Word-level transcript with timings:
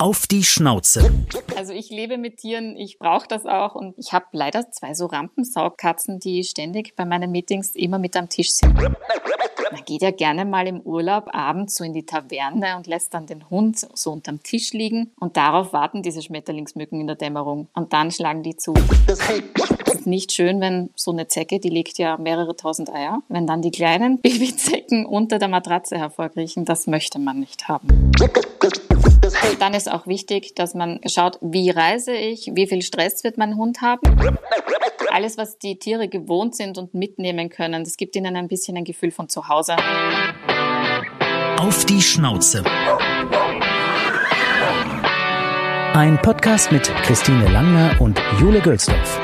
Auf 0.00 0.26
die 0.26 0.44
Schnauze. 0.44 1.12
Also 1.58 1.74
ich 1.74 1.90
lebe 1.90 2.16
mit 2.16 2.38
Tieren, 2.38 2.74
ich 2.74 2.98
brauche 2.98 3.28
das 3.28 3.44
auch 3.44 3.74
und 3.74 3.98
ich 3.98 4.14
habe 4.14 4.24
leider 4.32 4.70
zwei 4.70 4.94
so 4.94 5.04
Rampensaugkatzen, 5.04 6.18
die 6.18 6.42
ständig 6.42 6.96
bei 6.96 7.04
meinen 7.04 7.30
Meetings 7.30 7.74
immer 7.74 7.98
mit 7.98 8.16
am 8.16 8.30
Tisch 8.30 8.50
sind. 8.50 8.74
Man 8.76 9.84
geht 9.84 10.00
ja 10.00 10.10
gerne 10.10 10.46
mal 10.46 10.66
im 10.66 10.80
Urlaub 10.80 11.28
abends 11.34 11.74
so 11.74 11.84
in 11.84 11.92
die 11.92 12.06
Taverne 12.06 12.78
und 12.78 12.86
lässt 12.86 13.12
dann 13.12 13.26
den 13.26 13.50
Hund 13.50 13.86
so 13.92 14.10
unterm 14.10 14.42
Tisch 14.42 14.72
liegen 14.72 15.12
und 15.20 15.36
darauf 15.36 15.74
warten 15.74 16.02
diese 16.02 16.22
Schmetterlingsmücken 16.22 16.98
in 16.98 17.06
der 17.06 17.16
Dämmerung 17.16 17.68
und 17.74 17.92
dann 17.92 18.10
schlagen 18.10 18.42
die 18.42 18.56
zu. 18.56 18.72
Es 19.06 19.20
ist 19.92 20.06
nicht 20.06 20.32
schön, 20.32 20.62
wenn 20.62 20.88
so 20.96 21.10
eine 21.10 21.28
Zecke, 21.28 21.60
die 21.60 21.68
legt 21.68 21.98
ja 21.98 22.16
mehrere 22.16 22.56
tausend 22.56 22.88
Eier, 22.88 23.20
wenn 23.28 23.46
dann 23.46 23.60
die 23.60 23.70
kleinen 23.70 24.18
Babyzecken 24.22 25.04
unter 25.04 25.38
der 25.38 25.48
Matratze 25.48 25.98
hervorkriechen, 25.98 26.64
das 26.64 26.86
möchte 26.86 27.18
man 27.18 27.40
nicht 27.40 27.68
haben. 27.68 28.12
Dann 29.58 29.74
ist 29.74 29.90
auch 29.90 30.06
wichtig, 30.06 30.54
dass 30.54 30.74
man 30.74 31.00
schaut, 31.06 31.38
wie 31.40 31.70
reise 31.70 32.12
ich, 32.12 32.50
wie 32.54 32.66
viel 32.66 32.82
Stress 32.82 33.24
wird 33.24 33.38
mein 33.38 33.56
Hund 33.56 33.80
haben. 33.80 34.00
Alles, 35.10 35.36
was 35.38 35.58
die 35.58 35.78
Tiere 35.78 36.08
gewohnt 36.08 36.54
sind 36.54 36.78
und 36.78 36.94
mitnehmen 36.94 37.50
können, 37.50 37.84
das 37.84 37.96
gibt 37.96 38.16
ihnen 38.16 38.36
ein 38.36 38.48
bisschen 38.48 38.76
ein 38.76 38.84
Gefühl 38.84 39.10
von 39.10 39.28
zu 39.28 39.48
Hause. 39.48 39.76
Auf 41.58 41.84
die 41.84 42.00
Schnauze. 42.00 42.64
Ein 45.92 46.18
Podcast 46.22 46.70
mit 46.70 46.84
Christine 47.02 47.48
Langner 47.48 48.00
und 48.00 48.22
Jule 48.40 48.60
Gölsdorf. 48.60 49.20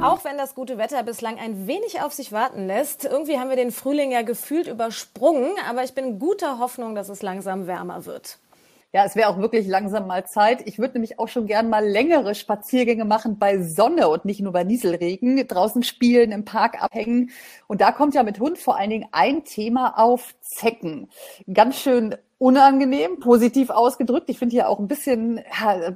Auch 0.00 0.24
wenn 0.24 0.36
das 0.38 0.54
gute 0.54 0.78
Wetter 0.78 1.02
bislang 1.02 1.38
ein 1.38 1.66
wenig 1.66 2.00
auf 2.02 2.12
sich 2.12 2.32
warten 2.32 2.66
lässt, 2.66 3.04
irgendwie 3.04 3.38
haben 3.38 3.48
wir 3.48 3.56
den 3.56 3.70
Frühling 3.70 4.12
ja 4.12 4.22
gefühlt 4.22 4.66
übersprungen, 4.66 5.52
aber 5.68 5.84
ich 5.84 5.94
bin 5.94 6.18
guter 6.18 6.58
Hoffnung, 6.58 6.94
dass 6.94 7.08
es 7.08 7.22
langsam 7.22 7.66
wärmer 7.66 8.06
wird. 8.06 8.38
Ja, 8.94 9.06
es 9.06 9.16
wäre 9.16 9.30
auch 9.30 9.38
wirklich 9.38 9.66
langsam 9.66 10.06
mal 10.06 10.26
Zeit. 10.26 10.66
Ich 10.66 10.78
würde 10.78 10.94
nämlich 10.94 11.18
auch 11.18 11.28
schon 11.28 11.46
gern 11.46 11.70
mal 11.70 11.86
längere 11.86 12.34
Spaziergänge 12.34 13.06
machen 13.06 13.38
bei 13.38 13.62
Sonne 13.62 14.08
und 14.08 14.26
nicht 14.26 14.40
nur 14.40 14.52
bei 14.52 14.64
Nieselregen. 14.64 15.48
Draußen 15.48 15.82
spielen, 15.82 16.30
im 16.30 16.44
Park 16.44 16.82
abhängen. 16.82 17.30
Und 17.68 17.80
da 17.80 17.90
kommt 17.90 18.14
ja 18.14 18.22
mit 18.22 18.38
Hund 18.38 18.58
vor 18.58 18.78
allen 18.78 18.90
Dingen 18.90 19.08
ein 19.10 19.44
Thema 19.44 19.98
auf 19.98 20.34
Zecken. 20.42 21.08
Ganz 21.50 21.78
schön 21.78 22.16
unangenehm, 22.36 23.18
positiv 23.18 23.70
ausgedrückt. 23.70 24.28
Ich 24.28 24.38
finde 24.38 24.56
ja 24.56 24.66
auch 24.66 24.78
ein 24.78 24.88
bisschen, 24.88 25.40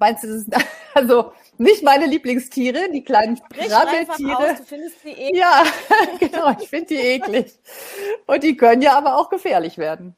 meinst 0.00 0.24
du, 0.24 0.28
das 0.28 0.36
ist 0.36 0.48
also 0.94 1.32
nicht 1.58 1.82
meine 1.82 2.06
Lieblingstiere, 2.06 2.90
die 2.94 3.04
kleinen 3.04 3.38
Krabbeltiere. 3.50 4.54
Du 4.56 4.64
findest 4.64 5.04
die 5.04 5.10
eklig. 5.10 5.38
Ja, 5.38 5.64
genau, 6.18 6.56
ich 6.58 6.68
finde 6.68 6.86
die 6.86 6.96
eklig. 6.98 7.58
Und 8.26 8.42
die 8.42 8.56
können 8.56 8.80
ja 8.80 8.96
aber 8.96 9.18
auch 9.18 9.28
gefährlich 9.28 9.76
werden. 9.76 10.16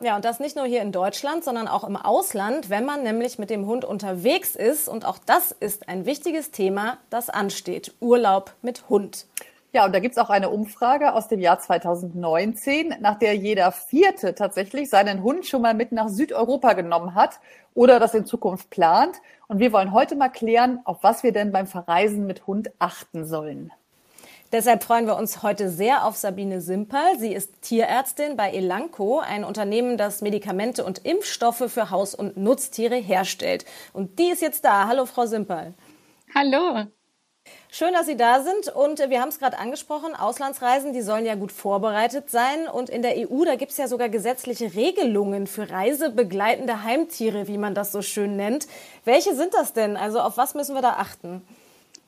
Ja, 0.00 0.14
und 0.14 0.24
das 0.24 0.38
nicht 0.38 0.54
nur 0.54 0.64
hier 0.64 0.80
in 0.82 0.92
Deutschland, 0.92 1.42
sondern 1.42 1.66
auch 1.66 1.82
im 1.82 1.96
Ausland, 1.96 2.70
wenn 2.70 2.84
man 2.84 3.02
nämlich 3.02 3.36
mit 3.40 3.50
dem 3.50 3.66
Hund 3.66 3.84
unterwegs 3.84 4.54
ist. 4.54 4.88
Und 4.88 5.04
auch 5.04 5.18
das 5.18 5.50
ist 5.50 5.88
ein 5.88 6.06
wichtiges 6.06 6.52
Thema, 6.52 6.98
das 7.10 7.30
ansteht. 7.30 7.94
Urlaub 7.98 8.54
mit 8.62 8.88
Hund. 8.88 9.26
Ja, 9.72 9.84
und 9.84 9.92
da 9.92 9.98
gibt's 9.98 10.16
auch 10.16 10.30
eine 10.30 10.50
Umfrage 10.50 11.14
aus 11.14 11.26
dem 11.26 11.40
Jahr 11.40 11.58
2019, 11.58 12.94
nach 13.00 13.18
der 13.18 13.34
jeder 13.34 13.72
Vierte 13.72 14.36
tatsächlich 14.36 14.88
seinen 14.88 15.22
Hund 15.24 15.46
schon 15.46 15.62
mal 15.62 15.74
mit 15.74 15.90
nach 15.90 16.08
Südeuropa 16.08 16.74
genommen 16.74 17.16
hat 17.16 17.40
oder 17.74 17.98
das 17.98 18.14
in 18.14 18.24
Zukunft 18.24 18.70
plant. 18.70 19.16
Und 19.48 19.58
wir 19.58 19.72
wollen 19.72 19.92
heute 19.92 20.14
mal 20.14 20.30
klären, 20.30 20.80
auf 20.84 21.02
was 21.02 21.24
wir 21.24 21.32
denn 21.32 21.50
beim 21.50 21.66
Verreisen 21.66 22.24
mit 22.24 22.46
Hund 22.46 22.70
achten 22.78 23.26
sollen. 23.26 23.72
Deshalb 24.50 24.82
freuen 24.82 25.06
wir 25.06 25.16
uns 25.16 25.42
heute 25.42 25.68
sehr 25.68 26.06
auf 26.06 26.16
Sabine 26.16 26.62
Simperl. 26.62 27.18
Sie 27.18 27.34
ist 27.34 27.60
Tierärztin 27.60 28.34
bei 28.34 28.50
Elanco, 28.50 29.18
ein 29.18 29.44
Unternehmen, 29.44 29.98
das 29.98 30.22
Medikamente 30.22 30.86
und 30.86 31.04
Impfstoffe 31.04 31.64
für 31.68 31.90
Haus- 31.90 32.14
und 32.14 32.38
Nutztiere 32.38 32.96
herstellt. 32.96 33.66
Und 33.92 34.18
die 34.18 34.30
ist 34.30 34.40
jetzt 34.40 34.64
da. 34.64 34.88
Hallo, 34.88 35.04
Frau 35.04 35.26
Simperl. 35.26 35.74
Hallo. 36.34 36.86
Schön, 37.70 37.92
dass 37.92 38.06
Sie 38.06 38.16
da 38.16 38.42
sind. 38.42 38.74
Und 38.74 38.98
wir 39.10 39.20
haben 39.20 39.28
es 39.28 39.38
gerade 39.38 39.58
angesprochen, 39.58 40.14
Auslandsreisen, 40.14 40.94
die 40.94 41.02
sollen 41.02 41.26
ja 41.26 41.34
gut 41.34 41.52
vorbereitet 41.52 42.30
sein. 42.30 42.68
Und 42.68 42.88
in 42.88 43.02
der 43.02 43.16
EU, 43.18 43.44
da 43.44 43.56
gibt 43.56 43.72
es 43.72 43.76
ja 43.76 43.86
sogar 43.86 44.08
gesetzliche 44.08 44.74
Regelungen 44.74 45.46
für 45.46 45.68
reisebegleitende 45.68 46.84
Heimtiere, 46.84 47.48
wie 47.48 47.58
man 47.58 47.74
das 47.74 47.92
so 47.92 48.00
schön 48.00 48.36
nennt. 48.36 48.66
Welche 49.04 49.34
sind 49.34 49.52
das 49.52 49.74
denn? 49.74 49.98
Also 49.98 50.20
auf 50.20 50.38
was 50.38 50.54
müssen 50.54 50.74
wir 50.74 50.82
da 50.82 50.92
achten? 50.92 51.42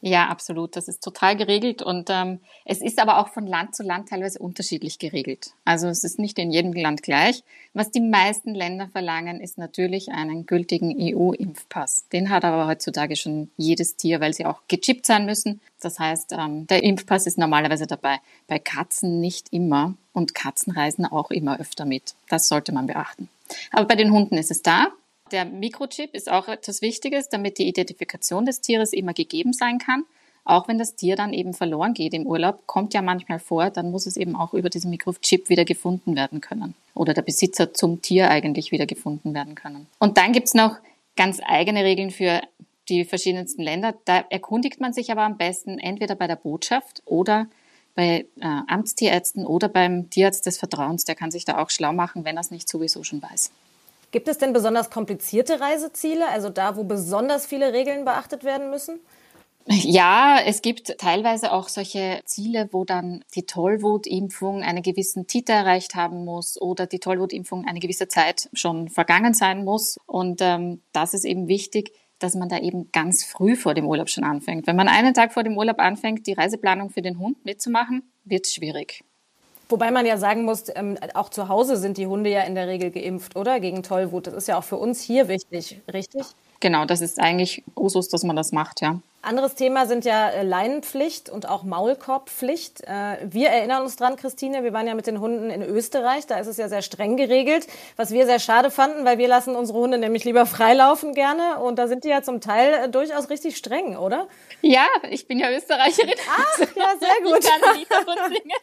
Ja, 0.02 0.28
absolut. 0.28 0.76
Das 0.76 0.88
ist 0.88 1.04
total 1.04 1.36
geregelt 1.36 1.82
und 1.82 2.08
ähm, 2.10 2.40
es 2.64 2.80
ist 2.80 2.98
aber 2.98 3.18
auch 3.18 3.28
von 3.28 3.46
Land 3.46 3.74
zu 3.74 3.82
Land 3.82 4.08
teilweise 4.08 4.38
unterschiedlich 4.38 4.98
geregelt. 4.98 5.52
Also 5.66 5.88
es 5.88 6.04
ist 6.04 6.18
nicht 6.18 6.38
in 6.38 6.50
jedem 6.50 6.72
Land 6.72 7.02
gleich. 7.02 7.44
Was 7.74 7.90
die 7.90 8.00
meisten 8.00 8.54
Länder 8.54 8.88
verlangen, 8.88 9.40
ist 9.40 9.58
natürlich 9.58 10.10
einen 10.10 10.46
gültigen 10.46 10.96
EU-Impfpass. 10.98 12.08
Den 12.12 12.30
hat 12.30 12.44
aber 12.44 12.66
heutzutage 12.66 13.14
schon 13.14 13.50
jedes 13.58 13.96
Tier, 13.96 14.20
weil 14.20 14.32
sie 14.32 14.46
auch 14.46 14.62
gechippt 14.68 15.04
sein 15.04 15.26
müssen. 15.26 15.60
Das 15.80 15.98
heißt, 15.98 16.32
ähm, 16.32 16.66
der 16.66 16.82
Impfpass 16.82 17.26
ist 17.26 17.36
normalerweise 17.36 17.86
dabei. 17.86 18.18
Bei 18.48 18.58
Katzen 18.58 19.20
nicht 19.20 19.52
immer 19.52 19.94
und 20.14 20.34
Katzen 20.34 20.72
reisen 20.72 21.04
auch 21.04 21.30
immer 21.30 21.60
öfter 21.60 21.84
mit. 21.84 22.14
Das 22.28 22.48
sollte 22.48 22.72
man 22.72 22.86
beachten. 22.86 23.28
Aber 23.70 23.86
bei 23.86 23.96
den 23.96 24.12
Hunden 24.12 24.38
ist 24.38 24.50
es 24.50 24.62
da. 24.62 24.88
Der 25.32 25.44
Mikrochip 25.44 26.14
ist 26.14 26.30
auch 26.30 26.48
etwas 26.48 26.82
Wichtiges, 26.82 27.28
damit 27.28 27.58
die 27.58 27.68
Identifikation 27.68 28.46
des 28.46 28.60
Tieres 28.60 28.92
immer 28.92 29.14
gegeben 29.14 29.52
sein 29.52 29.78
kann. 29.78 30.04
Auch 30.44 30.68
wenn 30.68 30.78
das 30.78 30.96
Tier 30.96 31.16
dann 31.16 31.32
eben 31.32 31.54
verloren 31.54 31.94
geht 31.94 32.14
im 32.14 32.26
Urlaub, 32.26 32.66
kommt 32.66 32.94
ja 32.94 33.02
manchmal 33.02 33.38
vor, 33.38 33.70
dann 33.70 33.90
muss 33.90 34.06
es 34.06 34.16
eben 34.16 34.34
auch 34.34 34.54
über 34.54 34.70
diesen 34.70 34.90
Mikrochip 34.90 35.48
wieder 35.48 35.64
gefunden 35.64 36.16
werden 36.16 36.40
können. 36.40 36.74
Oder 36.94 37.14
der 37.14 37.22
Besitzer 37.22 37.72
zum 37.74 38.02
Tier 38.02 38.30
eigentlich 38.30 38.72
wieder 38.72 38.86
gefunden 38.86 39.34
werden 39.34 39.54
können. 39.54 39.86
Und 39.98 40.18
dann 40.18 40.32
gibt's 40.32 40.54
noch 40.54 40.76
ganz 41.16 41.40
eigene 41.44 41.84
Regeln 41.84 42.10
für 42.10 42.40
die 42.88 43.04
verschiedensten 43.04 43.62
Länder. 43.62 43.94
Da 44.04 44.24
erkundigt 44.30 44.80
man 44.80 44.92
sich 44.92 45.12
aber 45.12 45.22
am 45.22 45.36
besten 45.36 45.78
entweder 45.78 46.14
bei 46.14 46.26
der 46.26 46.36
Botschaft 46.36 47.02
oder 47.04 47.46
bei 47.94 48.26
äh, 48.40 48.46
Amtstierärzten 48.66 49.46
oder 49.46 49.68
beim 49.68 50.10
Tierarzt 50.10 50.46
des 50.46 50.58
Vertrauens. 50.58 51.04
Der 51.04 51.14
kann 51.14 51.30
sich 51.30 51.44
da 51.44 51.58
auch 51.58 51.70
schlau 51.70 51.92
machen, 51.92 52.24
wenn 52.24 52.36
er 52.36 52.40
es 52.40 52.50
nicht 52.50 52.68
sowieso 52.68 53.04
schon 53.04 53.22
weiß. 53.22 53.52
Gibt 54.10 54.28
es 54.28 54.38
denn 54.38 54.52
besonders 54.52 54.90
komplizierte 54.90 55.60
Reiseziele, 55.60 56.28
also 56.28 56.48
da, 56.48 56.76
wo 56.76 56.84
besonders 56.84 57.46
viele 57.46 57.72
Regeln 57.72 58.04
beachtet 58.04 58.44
werden 58.44 58.70
müssen? 58.70 59.00
Ja, 59.66 60.38
es 60.44 60.62
gibt 60.62 60.98
teilweise 60.98 61.52
auch 61.52 61.68
solche 61.68 62.22
Ziele, 62.24 62.68
wo 62.72 62.84
dann 62.84 63.22
die 63.34 63.44
Tollwutimpfung 63.44 64.62
einen 64.62 64.82
gewissen 64.82 65.26
Titer 65.26 65.52
erreicht 65.52 65.94
haben 65.94 66.24
muss 66.24 66.60
oder 66.60 66.86
die 66.86 66.98
Tollwutimpfung 66.98 67.66
eine 67.66 67.78
gewisse 67.78 68.08
Zeit 68.08 68.48
schon 68.52 68.88
vergangen 68.88 69.34
sein 69.34 69.64
muss. 69.64 69.98
Und 70.06 70.40
ähm, 70.40 70.82
das 70.92 71.14
ist 71.14 71.24
eben 71.24 71.46
wichtig, 71.46 71.92
dass 72.18 72.34
man 72.34 72.48
da 72.48 72.58
eben 72.58 72.90
ganz 72.90 73.24
früh 73.24 73.54
vor 73.54 73.74
dem 73.74 73.86
Urlaub 73.86 74.08
schon 74.08 74.24
anfängt. 74.24 74.66
Wenn 74.66 74.76
man 74.76 74.88
einen 74.88 75.14
Tag 75.14 75.32
vor 75.32 75.44
dem 75.44 75.56
Urlaub 75.56 75.78
anfängt, 75.78 76.26
die 76.26 76.32
Reiseplanung 76.32 76.90
für 76.90 77.02
den 77.02 77.18
Hund 77.18 77.44
mitzumachen, 77.44 78.10
wird 78.24 78.46
es 78.46 78.54
schwierig. 78.54 79.04
Wobei 79.70 79.90
man 79.92 80.04
ja 80.04 80.18
sagen 80.18 80.44
muss, 80.44 80.64
ähm, 80.74 80.98
auch 81.14 81.28
zu 81.28 81.48
Hause 81.48 81.76
sind 81.76 81.96
die 81.96 82.06
Hunde 82.08 82.28
ja 82.30 82.42
in 82.42 82.56
der 82.56 82.66
Regel 82.66 82.90
geimpft, 82.90 83.36
oder? 83.36 83.60
Gegen 83.60 83.82
Tollwut. 83.84 84.26
Das 84.26 84.34
ist 84.34 84.48
ja 84.48 84.58
auch 84.58 84.64
für 84.64 84.76
uns 84.76 85.00
hier 85.00 85.28
wichtig, 85.28 85.80
richtig? 85.92 86.22
Genau, 86.60 86.84
das 86.84 87.00
ist 87.00 87.18
eigentlich 87.18 87.64
Usus, 87.74 88.08
dass 88.08 88.22
man 88.22 88.36
das 88.36 88.52
macht, 88.52 88.82
ja. 88.82 89.00
Anderes 89.22 89.54
Thema 89.54 89.84
sind 89.86 90.06
ja 90.06 90.30
äh, 90.30 90.42
Leinenpflicht 90.42 91.28
und 91.28 91.46
auch 91.46 91.62
Maulkorbpflicht. 91.62 92.82
Äh, 92.84 93.18
wir 93.22 93.50
erinnern 93.50 93.82
uns 93.82 93.96
dran, 93.96 94.16
Christine, 94.16 94.64
wir 94.64 94.72
waren 94.72 94.86
ja 94.86 94.94
mit 94.94 95.06
den 95.06 95.20
Hunden 95.20 95.50
in 95.50 95.62
Österreich, 95.62 96.26
da 96.26 96.38
ist 96.38 96.46
es 96.46 96.56
ja 96.56 96.70
sehr 96.70 96.80
streng 96.80 97.18
geregelt, 97.18 97.66
was 97.96 98.12
wir 98.12 98.24
sehr 98.24 98.38
schade 98.38 98.70
fanden, 98.70 99.04
weil 99.04 99.18
wir 99.18 99.28
lassen 99.28 99.56
unsere 99.56 99.78
Hunde 99.78 99.98
nämlich 99.98 100.24
lieber 100.24 100.46
freilaufen 100.46 101.12
gerne 101.14 101.58
und 101.60 101.78
da 101.78 101.86
sind 101.86 102.04
die 102.04 102.08
ja 102.08 102.22
zum 102.22 102.40
Teil 102.40 102.72
äh, 102.72 102.88
durchaus 102.88 103.28
richtig 103.28 103.58
streng, 103.58 103.96
oder? 103.96 104.26
Ja, 104.62 104.86
ich 105.10 105.26
bin 105.26 105.38
ja 105.38 105.50
Österreicherin. 105.50 106.14
Ach, 106.30 106.58
ja, 106.58 106.94
sehr 106.98 107.22
gut. 107.22 107.44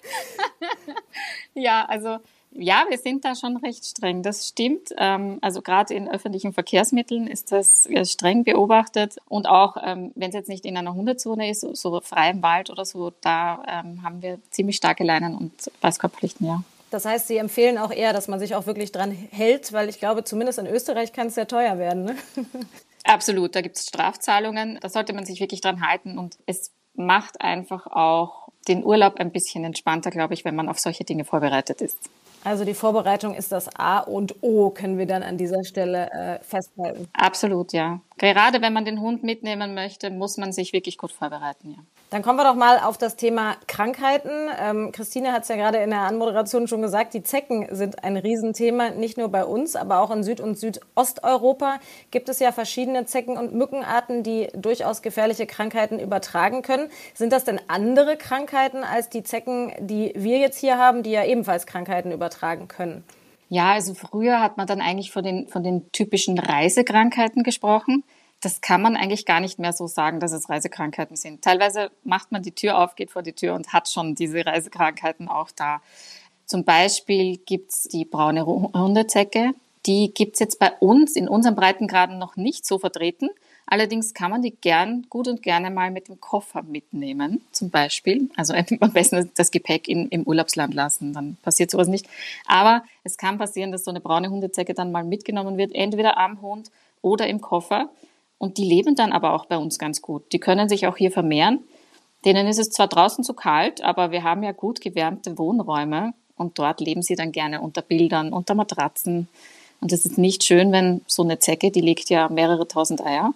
ja, 1.53 1.85
also 1.87 2.17
ja, 2.57 2.85
wir 2.89 2.97
sind 2.97 3.23
da 3.23 3.35
schon 3.35 3.57
recht 3.57 3.85
streng, 3.85 4.23
das 4.23 4.47
stimmt. 4.47 4.93
Ähm, 4.97 5.37
also 5.41 5.61
gerade 5.61 5.93
in 5.93 6.09
öffentlichen 6.09 6.53
Verkehrsmitteln 6.53 7.27
ist 7.27 7.51
das 7.51 7.85
äh, 7.85 8.03
streng 8.05 8.43
beobachtet. 8.43 9.17
Und 9.27 9.47
auch, 9.47 9.77
ähm, 9.83 10.11
wenn 10.15 10.29
es 10.29 10.35
jetzt 10.35 10.49
nicht 10.49 10.65
in 10.65 10.75
einer 10.75 10.93
Hundezone 10.93 11.49
ist, 11.49 11.61
so 11.61 12.01
frei 12.01 12.31
im 12.31 12.41
Wald 12.41 12.69
oder 12.69 12.85
so, 12.85 13.11
da 13.21 13.63
ähm, 13.67 14.03
haben 14.03 14.21
wir 14.21 14.39
ziemlich 14.49 14.77
starke 14.77 15.03
Leinen 15.03 15.35
und 15.35 15.71
Beißkorbpflichten, 15.81 16.45
ja. 16.45 16.63
Das 16.89 17.05
heißt, 17.05 17.27
Sie 17.27 17.37
empfehlen 17.37 17.77
auch 17.77 17.91
eher, 17.91 18.13
dass 18.13 18.29
man 18.29 18.39
sich 18.39 18.55
auch 18.55 18.65
wirklich 18.65 18.93
dran 18.93 19.11
hält, 19.11 19.73
weil 19.73 19.89
ich 19.89 19.99
glaube, 19.99 20.23
zumindest 20.23 20.59
in 20.59 20.67
Österreich 20.67 21.11
kann 21.11 21.27
es 21.27 21.35
sehr 21.35 21.47
teuer 21.47 21.77
werden. 21.77 22.05
Ne? 22.05 22.15
Absolut, 23.03 23.55
da 23.55 23.61
gibt 23.61 23.75
es 23.75 23.87
Strafzahlungen. 23.87 24.79
Da 24.81 24.87
sollte 24.89 25.13
man 25.13 25.25
sich 25.25 25.41
wirklich 25.41 25.59
dran 25.59 25.85
halten. 25.85 26.17
Und 26.17 26.37
es 26.45 26.71
macht 26.93 27.41
einfach 27.41 27.87
auch 27.87 28.47
den 28.67 28.85
Urlaub 28.85 29.15
ein 29.15 29.31
bisschen 29.31 29.63
entspannter, 29.63 30.11
glaube 30.11 30.33
ich, 30.33 30.45
wenn 30.45 30.55
man 30.55 30.69
auf 30.69 30.79
solche 30.79 31.03
Dinge 31.03 31.25
vorbereitet 31.25 31.81
ist. 31.81 32.09
Also 32.43 32.63
die 32.63 32.73
Vorbereitung 32.73 33.33
ist 33.33 33.51
das 33.51 33.67
A 33.75 33.99
und 33.99 34.35
O, 34.41 34.69
können 34.69 34.97
wir 34.97 35.05
dann 35.05 35.23
an 35.23 35.37
dieser 35.37 35.63
Stelle 35.63 36.09
äh, 36.11 36.39
festhalten. 36.43 37.07
Absolut, 37.13 37.73
ja. 37.73 37.99
Gerade 38.17 38.61
wenn 38.61 38.73
man 38.73 38.85
den 38.85 39.01
Hund 39.01 39.23
mitnehmen 39.23 39.73
möchte, 39.73 40.09
muss 40.09 40.37
man 40.37 40.53
sich 40.53 40.73
wirklich 40.73 40.97
gut 40.97 41.11
vorbereiten. 41.11 41.71
Ja. 41.71 41.83
Dann 42.09 42.21
kommen 42.21 42.39
wir 42.39 42.45
doch 42.45 42.55
mal 42.55 42.79
auf 42.79 42.97
das 42.97 43.17
Thema 43.17 43.57
Krankheiten. 43.67 44.31
Ähm, 44.61 44.93
Christine 44.93 45.33
hat 45.33 45.43
es 45.43 45.49
ja 45.49 45.57
gerade 45.57 45.79
in 45.79 45.89
der 45.89 46.01
Anmoderation 46.01 46.69
schon 46.69 46.81
gesagt, 46.81 47.13
die 47.13 47.21
Zecken 47.21 47.67
sind 47.75 48.01
ein 48.05 48.15
Riesenthema, 48.15 48.91
nicht 48.91 49.17
nur 49.17 49.27
bei 49.27 49.43
uns, 49.43 49.75
aber 49.75 49.99
auch 49.99 50.09
in 50.11 50.23
Süd- 50.23 50.39
und 50.39 50.57
Südosteuropa 50.57 51.79
gibt 52.09 52.29
es 52.29 52.39
ja 52.39 52.53
verschiedene 52.53 53.05
Zecken- 53.05 53.35
und 53.35 53.53
Mückenarten, 53.53 54.23
die 54.23 54.47
durchaus 54.55 55.01
gefährliche 55.01 55.47
Krankheiten 55.47 55.99
übertragen 55.99 56.61
können. 56.61 56.89
Sind 57.13 57.33
das 57.33 57.43
denn 57.43 57.59
andere 57.67 58.15
Krankheiten 58.15 58.85
als 58.85 59.09
die 59.09 59.23
Zecken, 59.23 59.73
die 59.79 60.13
wir 60.15 60.37
jetzt 60.37 60.59
hier 60.59 60.77
haben, 60.77 61.03
die 61.03 61.11
ja 61.11 61.25
ebenfalls 61.25 61.65
Krankheiten 61.65 62.13
übertragen 62.13 62.69
können? 62.69 63.03
Ja, 63.49 63.73
also 63.73 63.93
früher 63.93 64.41
hat 64.41 64.55
man 64.55 64.67
dann 64.67 64.79
eigentlich 64.79 65.11
von 65.11 65.23
den, 65.23 65.49
von 65.49 65.63
den 65.63 65.91
typischen 65.91 66.39
Reisekrankheiten 66.39 67.43
gesprochen 67.43 68.05
das 68.41 68.61
kann 68.61 68.81
man 68.81 68.95
eigentlich 68.95 69.25
gar 69.25 69.39
nicht 69.39 69.59
mehr 69.59 69.73
so 69.73 69.87
sagen, 69.87 70.19
dass 70.19 70.31
es 70.31 70.49
Reisekrankheiten 70.49 71.15
sind. 71.15 71.41
Teilweise 71.41 71.89
macht 72.03 72.31
man 72.31 72.43
die 72.43 72.51
Tür 72.51 72.77
auf, 72.77 72.95
geht 72.95 73.11
vor 73.11 73.23
die 73.23 73.33
Tür 73.33 73.55
und 73.55 73.73
hat 73.73 73.89
schon 73.89 74.15
diese 74.15 74.45
Reisekrankheiten 74.45 75.27
auch 75.27 75.49
da. 75.51 75.81
Zum 76.45 76.63
Beispiel 76.63 77.37
gibt's 77.37 77.83
die 77.83 78.05
braune 78.05 78.45
Hundezecke. 78.45 79.51
Die 79.85 80.13
gibt's 80.13 80.39
jetzt 80.39 80.59
bei 80.59 80.71
uns 80.79 81.15
in 81.15 81.27
unseren 81.27 81.55
Breitengraden 81.55 82.17
noch 82.19 82.35
nicht 82.35 82.65
so 82.65 82.77
vertreten. 82.77 83.29
Allerdings 83.65 84.13
kann 84.13 84.31
man 84.31 84.41
die 84.41 84.51
gern, 84.51 85.05
gut 85.09 85.27
und 85.27 85.43
gerne 85.43 85.69
mal 85.69 85.91
mit 85.91 86.07
dem 86.07 86.21
Koffer 86.21 86.63
mitnehmen, 86.63 87.41
zum 87.51 87.69
Beispiel. 87.69 88.29
Also 88.37 88.53
am 88.79 88.93
besten 88.93 89.29
das 89.35 89.51
Gepäck 89.51 89.89
in, 89.89 90.07
im 90.07 90.23
Urlaubsland 90.23 90.73
lassen, 90.73 91.11
dann 91.11 91.37
passiert 91.41 91.71
sowas 91.71 91.89
nicht. 91.89 92.07
Aber 92.45 92.83
es 93.03 93.17
kann 93.17 93.37
passieren, 93.37 93.73
dass 93.73 93.83
so 93.83 93.91
eine 93.91 93.99
braune 93.99 94.29
Hundezecke 94.29 94.73
dann 94.73 94.91
mal 94.91 95.03
mitgenommen 95.03 95.57
wird, 95.57 95.75
entweder 95.75 96.17
am 96.17 96.41
Hund 96.41 96.71
oder 97.01 97.27
im 97.27 97.41
Koffer. 97.41 97.89
Und 98.37 98.57
die 98.57 98.65
leben 98.65 98.95
dann 98.95 99.11
aber 99.11 99.33
auch 99.33 99.45
bei 99.45 99.57
uns 99.57 99.79
ganz 99.79 100.01
gut. 100.01 100.31
Die 100.31 100.39
können 100.39 100.69
sich 100.69 100.87
auch 100.87 100.97
hier 100.97 101.11
vermehren. 101.11 101.59
Denen 102.25 102.47
ist 102.47 102.59
es 102.59 102.69
zwar 102.69 102.87
draußen 102.87 103.23
zu 103.23 103.33
kalt, 103.33 103.81
aber 103.81 104.11
wir 104.11 104.23
haben 104.23 104.43
ja 104.43 104.51
gut 104.51 104.81
gewärmte 104.81 105.37
Wohnräume 105.37 106.13
und 106.35 106.59
dort 106.59 106.81
leben 106.81 107.01
sie 107.01 107.15
dann 107.15 107.31
gerne 107.31 107.61
unter 107.61 107.81
Bildern, 107.81 108.33
unter 108.33 108.55
Matratzen. 108.55 109.27
Und 109.81 109.91
es 109.91 110.05
ist 110.05 110.17
nicht 110.17 110.43
schön, 110.43 110.71
wenn 110.71 111.01
so 111.07 111.23
eine 111.23 111.39
Zecke, 111.39 111.71
die 111.71 111.81
legt 111.81 112.09
ja 112.09 112.29
mehrere 112.29 112.67
tausend 112.67 113.05
Eier, 113.05 113.33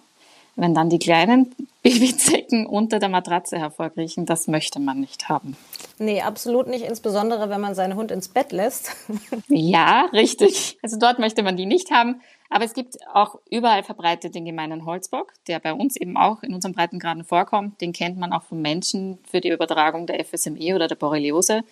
wenn 0.56 0.74
dann 0.74 0.90
die 0.90 0.98
kleinen 0.98 1.54
Babyzecken 1.82 2.66
unter 2.66 2.98
der 2.98 3.08
Matratze 3.08 3.58
hervorkriechen, 3.58 4.24
das 4.26 4.46
möchte 4.46 4.78
man 4.78 5.00
nicht 5.00 5.28
haben. 5.28 5.56
Nee, 5.98 6.22
absolut 6.22 6.68
nicht, 6.68 6.84
insbesondere 6.84 7.50
wenn 7.50 7.60
man 7.60 7.74
seinen 7.74 7.96
Hund 7.96 8.10
ins 8.10 8.28
Bett 8.28 8.52
lässt. 8.52 8.94
ja, 9.48 10.06
richtig. 10.12 10.78
Also 10.82 10.98
dort 10.98 11.18
möchte 11.18 11.42
man 11.42 11.56
die 11.56 11.66
nicht 11.66 11.90
haben. 11.90 12.20
Aber 12.50 12.64
es 12.64 12.74
gibt 12.74 12.98
auch 13.14 13.38
überall 13.50 13.82
verbreitet 13.82 14.34
den 14.34 14.44
gemeinen 14.44 14.84
Holzbock, 14.84 15.32
der 15.48 15.58
bei 15.58 15.72
uns 15.72 15.96
eben 15.96 16.18
auch 16.18 16.42
in 16.42 16.52
unseren 16.52 16.74
Breitengraden 16.74 17.24
vorkommt. 17.24 17.80
Den 17.80 17.94
kennt 17.94 18.18
man 18.18 18.32
auch 18.34 18.42
von 18.42 18.60
Menschen 18.60 19.18
für 19.24 19.40
die 19.40 19.48
Übertragung 19.48 20.06
der 20.06 20.22
FSME 20.22 20.74
oder 20.74 20.86
der 20.86 20.96
Borreliose. 20.96 21.62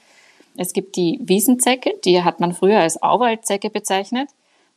Es 0.57 0.73
gibt 0.73 0.97
die 0.97 1.21
Wiesenzecke, 1.23 1.93
die 2.05 2.23
hat 2.23 2.41
man 2.41 2.55
früher 2.55 2.81
als 2.81 3.03
Auwaldzecke 3.03 3.69
bezeichnet. 3.69 4.31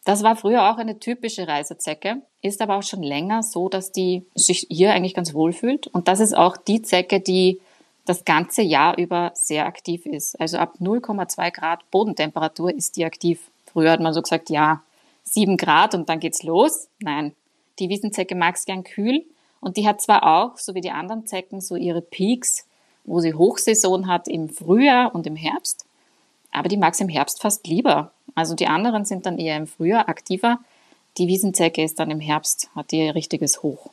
Das 0.05 0.21
war 0.21 0.35
früher 0.35 0.69
auch 0.69 0.77
eine 0.77 0.99
typische 0.99 1.47
Reisezecke, 1.47 2.21
ist 2.41 2.61
aber 2.61 2.77
auch 2.77 2.83
schon 2.83 3.03
länger 3.03 3.41
so, 3.41 3.69
dass 3.69 3.91
die 3.91 4.25
sich 4.35 4.67
hier 4.69 4.91
eigentlich 4.91 5.13
ganz 5.13 5.33
wohl 5.33 5.53
fühlt. 5.53 5.87
Und 5.87 6.07
das 6.07 6.19
ist 6.19 6.35
auch 6.35 6.57
die 6.57 6.81
Zecke, 6.81 7.21
die 7.21 7.61
das 8.05 8.25
ganze 8.25 8.61
Jahr 8.61 8.97
über 8.97 9.31
sehr 9.33 9.65
aktiv 9.65 10.05
ist. 10.05 10.39
Also 10.41 10.57
ab 10.57 10.75
0,2 10.81 11.51
Grad 11.51 11.89
Bodentemperatur 11.89 12.73
ist 12.73 12.97
die 12.97 13.05
aktiv. 13.05 13.49
Früher 13.65 13.91
hat 13.91 14.01
man 14.01 14.13
so 14.13 14.21
gesagt, 14.21 14.49
ja, 14.49 14.83
sieben 15.23 15.55
Grad 15.55 15.95
und 15.95 16.09
dann 16.09 16.19
geht's 16.19 16.43
los. 16.43 16.89
Nein, 16.99 17.33
die 17.79 17.87
Wiesenzecke 17.87 18.35
mag's 18.35 18.65
gern 18.65 18.83
kühl 18.83 19.23
und 19.61 19.77
die 19.77 19.87
hat 19.87 20.01
zwar 20.01 20.23
auch, 20.23 20.57
so 20.57 20.75
wie 20.75 20.81
die 20.81 20.91
anderen 20.91 21.25
Zecken, 21.25 21.61
so 21.61 21.77
ihre 21.77 22.01
Peaks, 22.01 22.67
wo 23.05 23.21
sie 23.21 23.33
Hochsaison 23.33 24.07
hat 24.07 24.27
im 24.27 24.49
Frühjahr 24.49 25.15
und 25.15 25.25
im 25.25 25.37
Herbst, 25.37 25.85
aber 26.51 26.67
die 26.67 26.77
mag's 26.77 26.99
im 26.99 27.09
Herbst 27.09 27.41
fast 27.41 27.65
lieber. 27.67 28.11
Also 28.35 28.55
die 28.55 28.67
anderen 28.67 29.05
sind 29.05 29.25
dann 29.25 29.37
eher 29.37 29.57
im 29.57 29.67
Frühjahr 29.67 30.09
aktiver. 30.09 30.59
Die 31.17 31.27
Wiesenzecke 31.27 31.83
ist 31.83 31.99
dann 31.99 32.11
im 32.11 32.19
Herbst, 32.19 32.69
hat 32.75 32.91
ihr 32.93 33.15
richtiges 33.15 33.61
Hoch. 33.63 33.89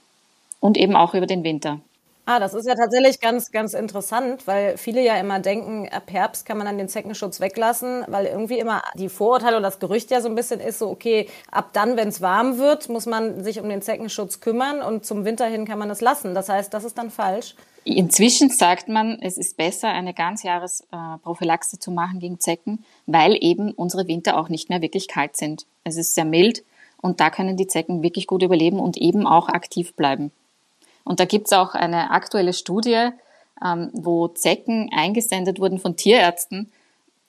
Und 0.61 0.77
eben 0.77 0.97
auch 0.97 1.15
über 1.15 1.27
den 1.27 1.45
Winter. 1.45 1.81
Ah, 2.27 2.39
das 2.39 2.55
ist 2.55 2.67
ja 2.67 2.77
tatsächlich 2.77 3.21
ganz, 3.21 3.51
ganz 3.51 3.75
interessant, 3.75 4.47
weil 4.47 4.77
viele 4.77 5.03
ja 5.03 5.17
immer 5.17 5.41
denken, 5.41 5.89
ab 5.91 6.05
Herbst 6.13 6.47
kann 6.47 6.59
man 6.59 6.67
dann 6.67 6.79
den 6.79 6.89
Zeckenschutz 6.89 7.41
weglassen, 7.41 8.05
weil 8.07 8.27
irgendwie 8.27 8.61
immer 8.61 8.83
die 8.95 9.09
Vorurteile 9.09 9.57
oder 9.57 9.65
das 9.65 9.81
Gerücht 9.81 10.13
ja 10.13 10.21
so 10.21 10.29
ein 10.29 10.37
bisschen 10.37 10.61
ist, 10.61 10.79
so 10.79 10.91
okay, 10.91 11.29
ab 11.51 11.71
dann, 11.73 11.97
wenn 11.97 12.09
es 12.09 12.21
warm 12.21 12.59
wird, 12.59 12.89
muss 12.89 13.07
man 13.07 13.43
sich 13.43 13.59
um 13.59 13.69
den 13.69 13.83
Zeckenschutz 13.83 14.39
kümmern 14.39 14.81
und 14.81 15.05
zum 15.05 15.25
Winter 15.25 15.47
hin 15.47 15.65
kann 15.65 15.81
man 15.81 15.91
es 15.91 16.01
lassen. 16.01 16.33
Das 16.35 16.49
heißt, 16.49 16.73
das 16.73 16.85
ist 16.85 16.99
dann 16.99 17.11
falsch. 17.11 17.57
Inzwischen 17.85 18.51
sagt 18.51 18.89
man, 18.89 19.19
es 19.23 19.39
ist 19.39 19.57
besser, 19.57 19.89
eine 19.89 20.13
Ganzjahresprophylaxe 20.13 21.79
zu 21.79 21.91
machen 21.91 22.21
gegen 22.21 22.39
Zecken, 22.39 22.85
weil 23.07 23.37
eben 23.41 23.73
unsere 23.73 24.07
Winter 24.07 24.39
auch 24.39 24.49
nicht 24.49 24.69
mehr 24.69 24.83
wirklich 24.83 25.09
kalt 25.09 25.37
sind. 25.37 25.65
Es 25.83 25.97
ist 25.97 26.15
sehr 26.15 26.27
mild 26.27 26.63
und 27.01 27.21
da 27.21 27.31
können 27.31 27.57
die 27.57 27.67
Zecken 27.67 28.03
wirklich 28.03 28.27
gut 28.27 28.43
überleben 28.43 28.79
und 28.79 28.99
eben 28.99 29.27
auch 29.27 29.49
aktiv 29.49 29.95
bleiben. 29.95 30.31
Und 31.05 31.21
da 31.21 31.25
gibt's 31.25 31.53
auch 31.55 31.75
eine 31.75 32.11
aktuelle 32.11 32.53
Studie, 32.53 33.09
ähm, 33.65 33.91
wo 33.95 34.29
Zecken 34.29 34.91
eingesendet 34.93 35.59
wurden 35.59 35.79
von 35.79 35.97
Tierärzten, 35.97 36.71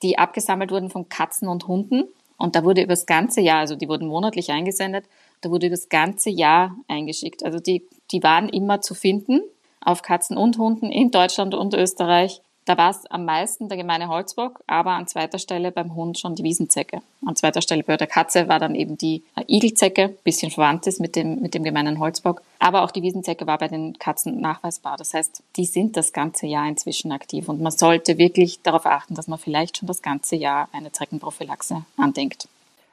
die 0.02 0.18
abgesammelt 0.18 0.70
wurden 0.70 0.90
von 0.90 1.08
Katzen 1.08 1.48
und 1.48 1.66
Hunden. 1.66 2.04
Und 2.36 2.56
da 2.56 2.64
wurde 2.64 2.82
über 2.82 2.92
das 2.92 3.06
ganze 3.06 3.40
Jahr, 3.40 3.60
also 3.60 3.74
die 3.74 3.88
wurden 3.88 4.08
monatlich 4.08 4.50
eingesendet, 4.50 5.06
da 5.40 5.50
wurde 5.50 5.66
über 5.66 5.76
das 5.76 5.88
ganze 5.88 6.28
Jahr 6.28 6.76
eingeschickt. 6.88 7.42
Also 7.42 7.58
die, 7.58 7.86
die 8.10 8.22
waren 8.22 8.50
immer 8.50 8.82
zu 8.82 8.94
finden 8.94 9.40
auf 9.84 10.02
Katzen 10.02 10.36
und 10.36 10.58
Hunden 10.58 10.90
in 10.90 11.10
Deutschland 11.10 11.54
und 11.54 11.74
Österreich. 11.74 12.40
Da 12.64 12.78
war 12.78 12.90
es 12.90 13.06
am 13.10 13.24
meisten 13.24 13.68
der 13.68 13.76
gemeine 13.76 14.06
Holzbock, 14.06 14.62
aber 14.68 14.92
an 14.92 15.08
zweiter 15.08 15.40
Stelle 15.40 15.72
beim 15.72 15.96
Hund 15.96 16.20
schon 16.20 16.36
die 16.36 16.44
Wiesenzecke. 16.44 17.02
An 17.26 17.34
zweiter 17.34 17.60
Stelle 17.60 17.82
bei 17.82 17.96
der 17.96 18.06
Katze 18.06 18.48
war 18.48 18.60
dann 18.60 18.76
eben 18.76 18.96
die 18.96 19.24
Igelzecke, 19.48 20.10
bisschen 20.22 20.52
verwandt 20.52 20.86
ist 20.86 21.00
mit 21.00 21.16
dem, 21.16 21.40
mit 21.40 21.54
dem 21.54 21.64
gemeinen 21.64 21.98
Holzbock. 21.98 22.40
Aber 22.60 22.82
auch 22.82 22.92
die 22.92 23.02
Wiesenzecke 23.02 23.48
war 23.48 23.58
bei 23.58 23.66
den 23.66 23.98
Katzen 23.98 24.40
nachweisbar. 24.40 24.96
Das 24.96 25.12
heißt, 25.12 25.42
die 25.56 25.64
sind 25.64 25.96
das 25.96 26.12
ganze 26.12 26.46
Jahr 26.46 26.68
inzwischen 26.68 27.10
aktiv 27.10 27.48
und 27.48 27.60
man 27.60 27.72
sollte 27.72 28.16
wirklich 28.16 28.62
darauf 28.62 28.86
achten, 28.86 29.16
dass 29.16 29.26
man 29.26 29.40
vielleicht 29.40 29.78
schon 29.78 29.88
das 29.88 30.00
ganze 30.00 30.36
Jahr 30.36 30.68
eine 30.72 30.92
Zeckenprophylaxe 30.92 31.84
andenkt. 31.96 32.46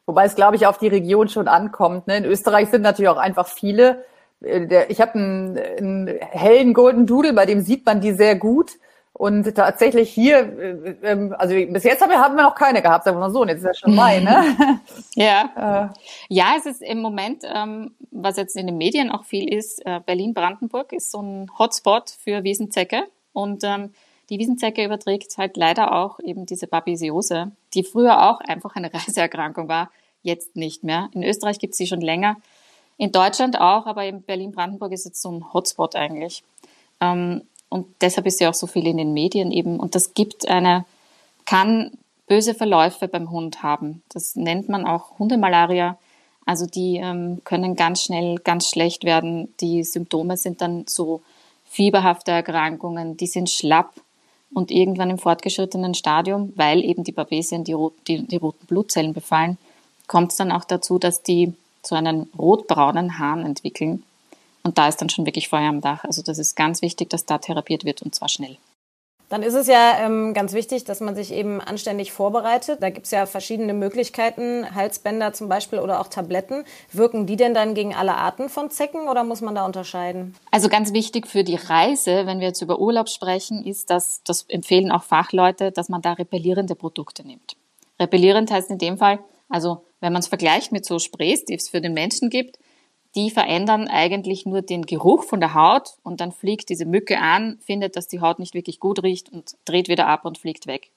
Wobei 0.07 0.25
es, 0.25 0.33
glaube 0.33 0.55
ich, 0.55 0.65
auf 0.65 0.79
die 0.79 0.87
Region 0.87 1.29
schon 1.29 1.47
ankommt. 1.47 2.07
Ne? 2.07 2.17
In 2.17 2.25
Österreich 2.25 2.69
sind 2.69 2.81
natürlich 2.81 3.09
auch 3.09 3.17
einfach 3.17 3.47
viele. 3.47 4.03
Äh, 4.43 4.85
ich 4.89 5.01
habe 5.01 5.15
einen, 5.15 5.57
einen 5.57 6.07
hellen 6.19 6.73
Golden 6.73 7.05
Doodle, 7.05 7.33
bei 7.33 7.45
dem 7.45 7.61
sieht 7.61 7.85
man 7.85 8.01
die 8.01 8.13
sehr 8.13 8.35
gut. 8.35 8.77
Und 9.19 9.53
tatsächlich 9.53 10.09
hier, 10.09 10.37
äh, 10.37 10.95
ähm, 11.03 11.35
also 11.37 11.53
bis 11.53 11.83
jetzt 11.83 12.01
haben 12.01 12.09
wir, 12.09 12.19
haben 12.19 12.37
wir 12.37 12.43
noch 12.43 12.55
keine 12.55 12.81
gehabt, 12.81 13.03
sagen 13.03 13.17
wir 13.17 13.27
mal 13.27 13.31
so. 13.31 13.41
Und 13.41 13.49
jetzt 13.49 13.59
ist 13.59 13.65
ja 13.65 13.73
schon 13.73 13.95
Mai, 13.95 14.19
ne? 14.19 14.79
ja. 15.15 15.91
Äh. 15.91 16.33
Ja, 16.33 16.53
es 16.57 16.65
ist 16.65 16.81
im 16.81 17.01
Moment, 17.01 17.43
ähm, 17.43 17.95
was 18.11 18.37
jetzt 18.37 18.55
in 18.55 18.67
den 18.67 18.77
Medien 18.77 19.11
auch 19.11 19.25
viel 19.25 19.53
ist, 19.53 19.85
äh, 19.85 19.99
Berlin-Brandenburg 20.05 20.93
ist 20.93 21.11
so 21.11 21.21
ein 21.21 21.51
Hotspot 21.59 22.11
für 22.11 22.45
Wiesenzecke. 22.45 23.03
Und 23.33 23.63
ähm, 23.65 23.93
die 24.29 24.39
Wiesenzecke 24.39 24.85
überträgt 24.85 25.37
halt 25.37 25.57
leider 25.57 25.93
auch 25.93 26.21
eben 26.21 26.45
diese 26.45 26.67
Babesiose, 26.67 27.51
die 27.73 27.83
früher 27.83 28.29
auch 28.29 28.39
einfach 28.39 28.77
eine 28.77 28.93
Reiseerkrankung 28.93 29.67
war, 29.67 29.91
jetzt 30.21 30.55
nicht 30.55 30.85
mehr. 30.85 31.09
In 31.13 31.23
Österreich 31.23 31.59
gibt 31.59 31.73
es 31.73 31.77
sie 31.77 31.87
schon 31.87 31.99
länger. 32.01 32.37
In 32.99 33.13
Deutschland 33.13 33.59
auch, 33.59 33.85
aber 33.85 34.05
in 34.05 34.21
Berlin-Brandenburg 34.21 34.91
ist 34.91 35.05
jetzt 35.05 35.21
so 35.21 35.31
ein 35.31 35.53
Hotspot 35.53 35.95
eigentlich. 35.95 36.43
Ähm, 36.99 37.43
und 37.69 37.87
deshalb 38.01 38.27
ist 38.27 38.39
sie 38.39 38.47
auch 38.47 38.53
so 38.53 38.67
viel 38.67 38.85
in 38.85 38.97
den 38.97 39.13
Medien 39.13 39.51
eben. 39.51 39.79
Und 39.79 39.95
das 39.95 40.13
gibt 40.13 40.47
eine, 40.49 40.85
kann 41.45 41.91
böse 42.27 42.53
Verläufe 42.53 43.07
beim 43.07 43.31
Hund 43.31 43.63
haben. 43.63 44.03
Das 44.09 44.35
nennt 44.35 44.67
man 44.67 44.85
auch 44.85 45.17
Hundemalaria. 45.17 45.97
Also 46.45 46.65
die 46.65 46.97
ähm, 46.97 47.41
können 47.45 47.77
ganz 47.77 48.03
schnell 48.03 48.35
ganz 48.39 48.69
schlecht 48.69 49.05
werden. 49.05 49.53
Die 49.61 49.85
Symptome 49.85 50.35
sind 50.35 50.59
dann 50.61 50.83
so 50.85 51.21
fieberhafte 51.63 52.31
Erkrankungen, 52.31 53.15
die 53.15 53.27
sind 53.27 53.49
schlapp 53.49 53.93
und 54.53 54.71
irgendwann 54.71 55.11
im 55.11 55.19
fortgeschrittenen 55.19 55.93
Stadium, 55.93 56.51
weil 56.55 56.83
eben 56.83 57.05
die 57.05 57.11
Babesien 57.13 57.63
die, 57.63 57.77
die, 58.07 58.27
die 58.27 58.37
roten 58.37 58.65
Blutzellen 58.65 59.13
befallen, 59.13 59.57
kommt 60.07 60.31
es 60.31 60.37
dann 60.37 60.51
auch 60.51 60.65
dazu, 60.65 60.99
dass 60.99 61.21
die 61.21 61.53
so 61.83 61.95
einen 61.95 62.29
rotbraunen 62.37 63.19
Hahn 63.19 63.45
entwickeln 63.45 64.03
und 64.63 64.77
da 64.77 64.87
ist 64.87 65.01
dann 65.01 65.09
schon 65.09 65.25
wirklich 65.25 65.49
Feuer 65.49 65.69
am 65.69 65.81
Dach. 65.81 66.03
Also 66.03 66.21
das 66.21 66.37
ist 66.37 66.55
ganz 66.55 66.81
wichtig, 66.81 67.09
dass 67.09 67.25
da 67.25 67.37
therapiert 67.37 67.85
wird 67.85 68.01
und 68.01 68.13
zwar 68.13 68.29
schnell. 68.29 68.57
Dann 69.29 69.43
ist 69.43 69.53
es 69.53 69.67
ja 69.67 69.99
ähm, 69.99 70.33
ganz 70.33 70.53
wichtig, 70.53 70.85
dass 70.85 71.01
man 71.01 71.13
sich 71.13 71.31
eben 71.31 71.61
anständig 71.61 72.11
vorbereitet. 72.11 72.81
Da 72.81 72.89
gibt 72.89 73.05
es 73.05 73.11
ja 73.11 73.27
verschiedene 73.27 73.75
Möglichkeiten, 73.75 74.65
Halsbänder 74.73 75.33
zum 75.33 75.47
Beispiel 75.47 75.77
oder 75.77 76.01
auch 76.01 76.07
Tabletten. 76.07 76.65
Wirken 76.91 77.27
die 77.27 77.35
denn 77.35 77.53
dann 77.53 77.75
gegen 77.75 77.93
alle 77.93 78.15
Arten 78.15 78.49
von 78.49 78.71
Zecken 78.71 79.07
oder 79.07 79.23
muss 79.23 79.41
man 79.41 79.53
da 79.53 79.67
unterscheiden? 79.67 80.35
Also 80.49 80.67
ganz 80.67 80.93
wichtig 80.93 81.27
für 81.27 81.43
die 81.43 81.57
Reise, 81.57 82.25
wenn 82.25 82.39
wir 82.39 82.47
jetzt 82.47 82.63
über 82.63 82.79
Urlaub 82.79 83.07
sprechen, 83.07 83.63
ist, 83.63 83.91
dass 83.91 84.23
das 84.23 84.45
empfehlen 84.49 84.91
auch 84.91 85.03
Fachleute, 85.03 85.71
dass 85.71 85.89
man 85.89 86.01
da 86.01 86.13
repellierende 86.13 86.73
Produkte 86.73 87.25
nimmt. 87.25 87.55
Repellierend 87.99 88.49
heißt 88.49 88.71
in 88.71 88.79
dem 88.79 88.97
Fall, 88.97 89.19
also 89.47 89.83
wenn 89.99 90.13
man 90.13 90.21
es 90.21 90.27
vergleicht 90.27 90.71
mit 90.71 90.85
so 90.85 90.99
Sprays, 90.99 91.45
die 91.45 91.55
es 91.55 91.69
für 91.69 91.81
den 91.81 91.93
Menschen 91.93 92.29
gibt, 92.29 92.57
die 93.15 93.31
verändern 93.31 93.87
eigentlich 93.87 94.45
nur 94.45 94.61
den 94.61 94.85
Geruch 94.85 95.23
von 95.23 95.39
der 95.39 95.53
Haut 95.53 95.95
und 96.03 96.21
dann 96.21 96.31
fliegt 96.31 96.69
diese 96.69 96.85
Mücke 96.85 97.19
an, 97.19 97.57
findet, 97.65 97.95
dass 97.95 98.07
die 98.07 98.21
Haut 98.21 98.39
nicht 98.39 98.53
wirklich 98.53 98.79
gut 98.79 99.01
riecht 99.03 99.29
und 99.29 99.55
dreht 99.65 99.89
wieder 99.89 100.07
ab 100.07 100.25
und 100.25 100.37
fliegt 100.37 100.67
weg. 100.67 100.91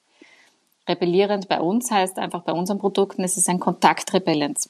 Repellierend 0.87 1.47
bei 1.47 1.59
uns 1.59 1.89
heißt 1.89 2.19
einfach 2.19 2.43
bei 2.43 2.51
unseren 2.51 2.77
Produkten, 2.77 3.23
es 3.23 3.37
ist 3.37 3.49
ein 3.49 3.59
Kontaktrepellenz. 3.59 4.69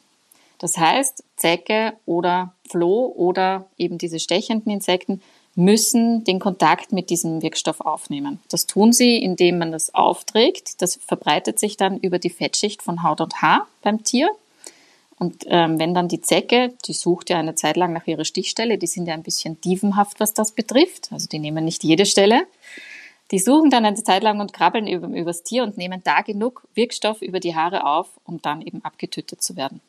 Das 0.60 0.78
heißt, 0.78 1.24
Zecke 1.36 1.94
oder 2.06 2.54
Floh 2.70 3.08
oder 3.08 3.66
eben 3.78 3.98
diese 3.98 4.20
stechenden 4.20 4.72
Insekten 4.72 5.22
müssen 5.56 6.24
den 6.24 6.40
Kontakt 6.40 6.92
mit 6.92 7.10
diesem 7.10 7.42
Wirkstoff 7.42 7.82
aufnehmen. 7.82 8.40
Das 8.50 8.66
tun 8.66 8.92
sie, 8.92 9.18
indem 9.18 9.60
man 9.60 9.72
das 9.72 9.94
aufträgt. 9.94 10.82
Das 10.82 10.96
verbreitet 10.96 11.60
sich 11.60 11.78
dann 11.78 12.00
über 12.00 12.18
die 12.18 12.32
Fettschicht 12.32 12.82
von 12.82 13.04
Haut 13.04 13.22
und 13.22 13.42
Haar 13.42 13.68
beim 13.82 14.04
Tier. 14.04 14.30
Und 15.20 15.46
ähm, 15.48 15.80
wenn 15.80 15.94
dann 15.94 16.08
die 16.08 16.22
Zecke, 16.22 16.74
die 16.88 16.94
sucht 16.94 17.30
ja 17.30 17.38
eine 17.38 17.56
Zeit 17.56 17.78
lang 17.78 17.94
nach 17.94 18.08
ihrer 18.08 18.26
Stichstelle, 18.26 18.78
die 18.78 18.88
sind 18.88 19.08
ja 19.08 19.14
ein 19.14 19.24
bisschen 19.24 19.62
dievenhaft, 19.62 20.20
was 20.20 20.34
das 20.34 20.52
betrifft, 20.52 21.12
also 21.12 21.28
die 21.28 21.40
nehmen 21.40 21.64
nicht 21.64 21.84
jede 21.84 22.06
Stelle, 22.06 22.48
die 23.32 23.40
suchen 23.40 23.70
dann 23.70 23.86
eine 23.86 24.04
Zeit 24.04 24.24
lang 24.24 24.40
und 24.42 24.54
krabbeln 24.54 24.88
über, 24.88 25.08
übers 25.08 25.44
Tier 25.44 25.64
und 25.64 25.78
nehmen 25.78 26.02
da 26.04 26.22
genug 26.22 26.68
Wirkstoff 26.74 27.22
über 27.22 27.40
die 27.40 27.56
Haare 27.56 27.86
auf, 27.86 28.10
um 28.26 28.42
dann 28.42 28.62
eben 28.62 28.84
abgetötet 28.84 29.42
zu 29.42 29.56
werden. 29.56 29.82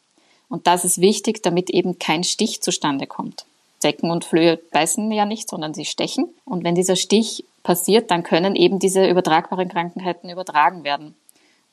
Und 0.49 0.67
das 0.67 0.85
ist 0.85 1.01
wichtig, 1.01 1.43
damit 1.43 1.71
eben 1.71 1.99
kein 1.99 2.23
Stich 2.23 2.61
zustande 2.61 3.07
kommt. 3.07 3.45
Zecken 3.85 4.11
und 4.11 4.25
Flöhe 4.25 4.57
beißen 4.73 5.13
ja 5.13 5.27
nicht, 5.27 5.51
sondern 5.51 5.75
sie 5.75 5.85
stechen. 5.85 6.31
Und 6.47 6.65
wenn 6.65 6.75
dieser 6.75 6.97
Stich 6.97 7.45
passiert, 7.63 8.11
dann 8.11 8.23
können 8.23 8.57
eben 8.57 8.79
diese 8.79 9.07
übertragbaren 9.07 9.69
Krankheiten 9.69 10.31
übertragen 10.31 10.85
werden. 10.85 11.15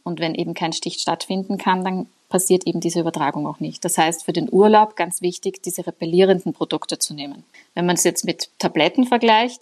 Und 0.04 0.20
wenn 0.20 0.36
eben 0.36 0.54
kein 0.54 0.74
Stich 0.74 0.96
stattfinden 0.96 1.58
kann, 1.58 1.86
dann 1.86 2.08
passiert 2.28 2.68
eben 2.68 2.82
diese 2.82 3.00
Übertragung 3.00 3.48
auch 3.48 3.62
nicht. 3.62 3.86
Das 3.86 3.98
heißt, 3.98 4.26
für 4.26 4.34
den 4.34 4.50
Urlaub 4.52 4.98
ganz 4.98 5.22
wichtig, 5.22 5.64
diese 5.64 5.88
repellierenden 5.88 6.52
Produkte 6.52 7.00
zu 7.00 7.14
nehmen. 7.14 7.46
Wenn 7.76 7.86
man 7.86 7.96
es 7.96 8.04
jetzt 8.04 8.26
mit 8.26 8.50
Tabletten 8.60 9.06
vergleicht, 9.06 9.62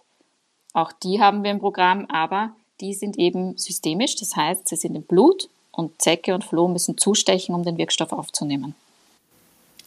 auch 0.74 0.92
die 0.92 1.22
haben 1.22 1.44
wir 1.44 1.52
im 1.52 1.60
Programm, 1.60 2.08
aber 2.08 2.50
die 2.82 2.96
sind 2.96 3.20
eben 3.20 3.60
systemisch. 3.60 4.16
Das 4.16 4.36
heißt, 4.36 4.68
sie 4.68 4.76
sind 4.76 4.96
im 4.96 5.04
Blut 5.04 5.50
und 5.72 6.02
Zecke 6.02 6.34
und 6.34 6.44
Floh 6.44 6.68
müssen 6.68 6.98
zustechen, 6.98 7.54
um 7.54 7.64
den 7.64 7.78
Wirkstoff 7.78 8.12
aufzunehmen. 8.12 8.74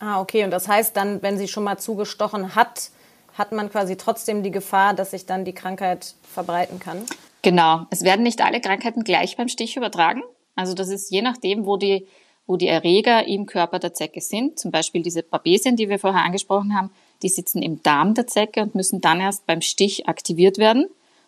Ah, 0.02 0.20
okay. 0.20 0.42
Und 0.42 0.50
das 0.50 0.66
heißt 0.66 0.96
dann, 0.96 1.22
wenn 1.22 1.38
sie 1.38 1.46
schon 1.46 1.62
mal 1.62 1.78
zugestochen 1.78 2.56
hat, 2.56 2.90
hat 3.34 3.52
man 3.52 3.70
quasi 3.70 3.96
trotzdem 3.96 4.42
die 4.42 4.50
Gefahr, 4.50 4.94
dass 4.94 5.12
sich 5.12 5.26
dann 5.26 5.44
die 5.44 5.52
Krankheit 5.52 6.16
verbreiten 6.24 6.80
kann? 6.80 7.04
Genau. 7.42 7.86
Es 7.90 8.02
werden 8.02 8.24
nicht 8.24 8.42
alle 8.42 8.60
Krankheiten 8.60 9.04
gleich 9.04 9.36
beim 9.36 9.46
Stich 9.46 9.76
übertragen. 9.76 10.22
Also 10.56 10.74
das 10.74 10.88
ist 10.88 11.12
je 11.12 11.22
nachdem, 11.22 11.66
wo 11.66 11.76
die, 11.76 12.08
wo 12.48 12.56
die 12.56 12.66
Erreger 12.66 13.28
im 13.28 13.46
Körper 13.46 13.78
der 13.78 13.94
Zecke 13.94 14.20
sind. 14.20 14.58
Zum 14.58 14.72
Beispiel 14.72 15.04
diese 15.04 15.22
Babesien, 15.22 15.76
die 15.76 15.88
wir 15.88 16.00
vorher 16.00 16.24
angesprochen 16.24 16.76
haben, 16.76 16.90
die 17.22 17.28
sitzen 17.28 17.62
im 17.62 17.80
Darm 17.84 18.14
der 18.14 18.26
Zecke 18.26 18.60
und 18.60 18.74
müssen 18.74 19.00
dann 19.00 19.20
erst 19.20 19.46
beim 19.46 19.60
Stich 19.60 20.08
aktiviert 20.08 20.58
werden. 20.58 20.86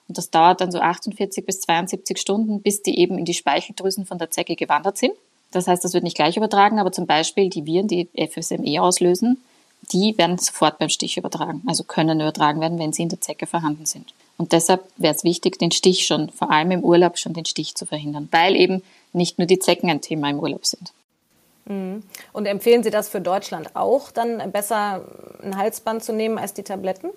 Und 0.09 0.19
das 0.19 0.31
dauert 0.31 0.61
dann 0.61 0.73
so 0.73 0.81
48 0.81 1.47
bis 1.47 1.61
72 1.61 2.19
Stunden, 2.19 2.61
bis 2.61 2.83
die 2.83 2.99
eben 2.99 3.19
in 3.19 3.25
die 3.25 3.35
Speicheldrüsen 3.35 4.05
von 4.05 4.19
der 4.19 4.33
Zecke 4.33 4.57
gewandert 4.57 4.99
sind. 4.99 5.15
Das 5.55 5.67
heißt, 5.67 5.85
das 5.85 5.95
wird 5.95 6.05
nicht 6.05 6.17
gleich 6.17 6.37
übertragen, 6.37 6.79
aber 6.79 6.93
zum 6.93 7.07
Beispiel 7.07 7.51
die 7.51 7.67
Viren, 7.67 7.89
die 7.89 8.09
FSME 8.17 8.81
auslösen, 8.83 9.43
die 9.93 10.17
werden 10.17 10.39
sofort 10.39 10.79
beim 10.79 10.89
Stich 10.89 11.17
übertragen, 11.17 11.63
also 11.67 11.85
können 11.85 12.21
übertragen 12.21 12.61
werden, 12.61 12.79
wenn 12.79 12.93
sie 12.93 13.03
in 13.03 13.09
der 13.09 13.21
Zecke 13.21 13.47
vorhanden 13.47 13.87
sind. 13.87 14.15
Und 14.37 14.53
deshalb 14.53 14.85
wäre 14.97 15.15
es 15.15 15.25
wichtig, 15.25 15.59
den 15.59 15.71
Stich 15.71 16.07
schon, 16.07 16.31
vor 16.31 16.51
allem 16.51 16.71
im 16.71 16.83
Urlaub, 16.83 17.19
schon 17.19 17.35
den 17.35 17.45
Stich 17.45 17.75
zu 17.75 17.87
verhindern, 17.87 18.29
weil 18.31 18.57
eben 18.57 18.83
nicht 19.13 19.39
nur 19.39 19.47
die 19.47 19.59
Zecken 19.59 19.91
ein 19.91 20.01
Thema 20.01 20.31
im 20.31 20.41
Urlaub 20.41 20.67
sind. 20.67 20.93
Mhm. 21.67 22.03
Und 22.33 22.47
empfehlen 22.47 22.83
Sie 22.83 22.91
das 22.91 23.09
für 23.09 23.21
Deutschland 23.21 23.77
auch, 23.77 24.11
dann 24.11 24.51
besser 24.51 25.05
ein 25.43 25.57
Halsband 25.57 26.03
zu 26.03 26.13
nehmen 26.13 26.39
als 26.39 26.55
die 26.55 26.63
Tabletten? 26.63 27.11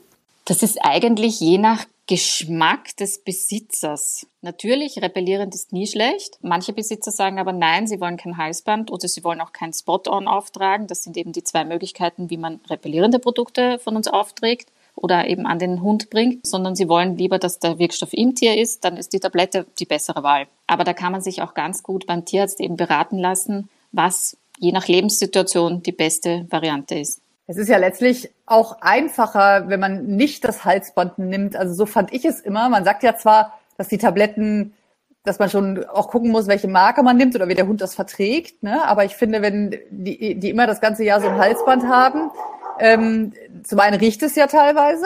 Das 0.47 0.63
ist 0.63 0.77
eigentlich 0.81 1.41
je 1.41 1.57
nach 1.57 1.83
Geschmack 2.05 2.95
des 2.95 3.21
Besitzers. 3.21 4.25
Natürlich, 4.41 5.01
repellierend 5.01 5.53
ist 5.53 5.73
nie 5.73 5.87
schlecht. 5.87 6.39
Manche 6.41 6.71
Besitzer 6.71 7.11
sagen 7.11 7.37
aber 7.37 7.51
nein, 7.51 7.85
sie 7.85 7.99
wollen 7.99 8.15
kein 8.15 8.37
Halsband 8.37 8.89
oder 8.89 9.09
sie 9.09 9.25
wollen 9.25 9.41
auch 9.41 9.51
kein 9.51 9.73
Spot-on 9.73 10.29
auftragen. 10.29 10.87
Das 10.87 11.03
sind 11.03 11.17
eben 11.17 11.33
die 11.33 11.43
zwei 11.43 11.65
Möglichkeiten, 11.65 12.29
wie 12.29 12.37
man 12.37 12.61
repellierende 12.69 13.19
Produkte 13.19 13.77
von 13.79 13.97
uns 13.97 14.07
aufträgt 14.07 14.71
oder 14.95 15.27
eben 15.27 15.45
an 15.45 15.59
den 15.59 15.81
Hund 15.81 16.09
bringt, 16.09 16.47
sondern 16.47 16.77
sie 16.77 16.87
wollen 16.87 17.17
lieber, 17.17 17.39
dass 17.39 17.59
der 17.59 17.77
Wirkstoff 17.77 18.13
im 18.13 18.33
Tier 18.33 18.57
ist, 18.57 18.85
dann 18.85 18.95
ist 18.95 19.11
die 19.11 19.19
Tablette 19.19 19.65
die 19.79 19.85
bessere 19.85 20.23
Wahl. 20.23 20.47
Aber 20.65 20.85
da 20.85 20.93
kann 20.93 21.11
man 21.11 21.19
sich 21.19 21.41
auch 21.41 21.55
ganz 21.55 21.83
gut 21.83 22.07
beim 22.07 22.23
Tierarzt 22.23 22.61
eben 22.61 22.77
beraten 22.77 23.17
lassen, 23.17 23.67
was 23.91 24.37
je 24.59 24.71
nach 24.71 24.87
Lebenssituation 24.87 25.83
die 25.83 25.91
beste 25.91 26.47
Variante 26.49 26.97
ist. 26.97 27.19
Es 27.47 27.55
ist 27.57 27.69
ja 27.69 27.77
letztlich 27.77 28.29
auch 28.45 28.81
einfacher, 28.81 29.69
wenn 29.69 29.79
man 29.79 30.05
nicht 30.05 30.43
das 30.43 30.65
Halsband 30.65 31.17
nimmt. 31.17 31.55
Also 31.55 31.73
so 31.73 31.85
fand 31.85 32.13
ich 32.13 32.25
es 32.25 32.41
immer. 32.41 32.67
Man 32.67 32.83
sagt 32.83 33.03
ja 33.03 33.15
zwar, 33.15 33.57
dass 33.77 33.87
die 33.87 33.97
Tabletten, 33.97 34.73
dass 35.23 35.39
man 35.39 35.49
schon 35.49 35.85
auch 35.85 36.09
gucken 36.09 36.29
muss, 36.31 36.47
welche 36.47 36.67
Marke 36.67 37.03
man 37.03 37.15
nimmt 37.15 37.35
oder 37.35 37.47
wie 37.47 37.55
der 37.55 37.67
Hund 37.67 37.79
das 37.79 37.95
verträgt. 37.95 38.63
Ne? 38.63 38.83
Aber 38.85 39.05
ich 39.05 39.15
finde, 39.15 39.41
wenn 39.41 39.77
die, 39.89 40.35
die 40.35 40.49
immer 40.49 40.67
das 40.67 40.81
ganze 40.81 41.05
Jahr 41.05 41.21
so 41.21 41.27
ein 41.27 41.37
Halsband 41.37 41.87
haben, 41.87 42.31
ähm, 42.79 43.33
zum 43.63 43.79
einen 43.79 43.97
riecht 43.97 44.21
es 44.23 44.35
ja 44.35 44.47
teilweise 44.47 45.05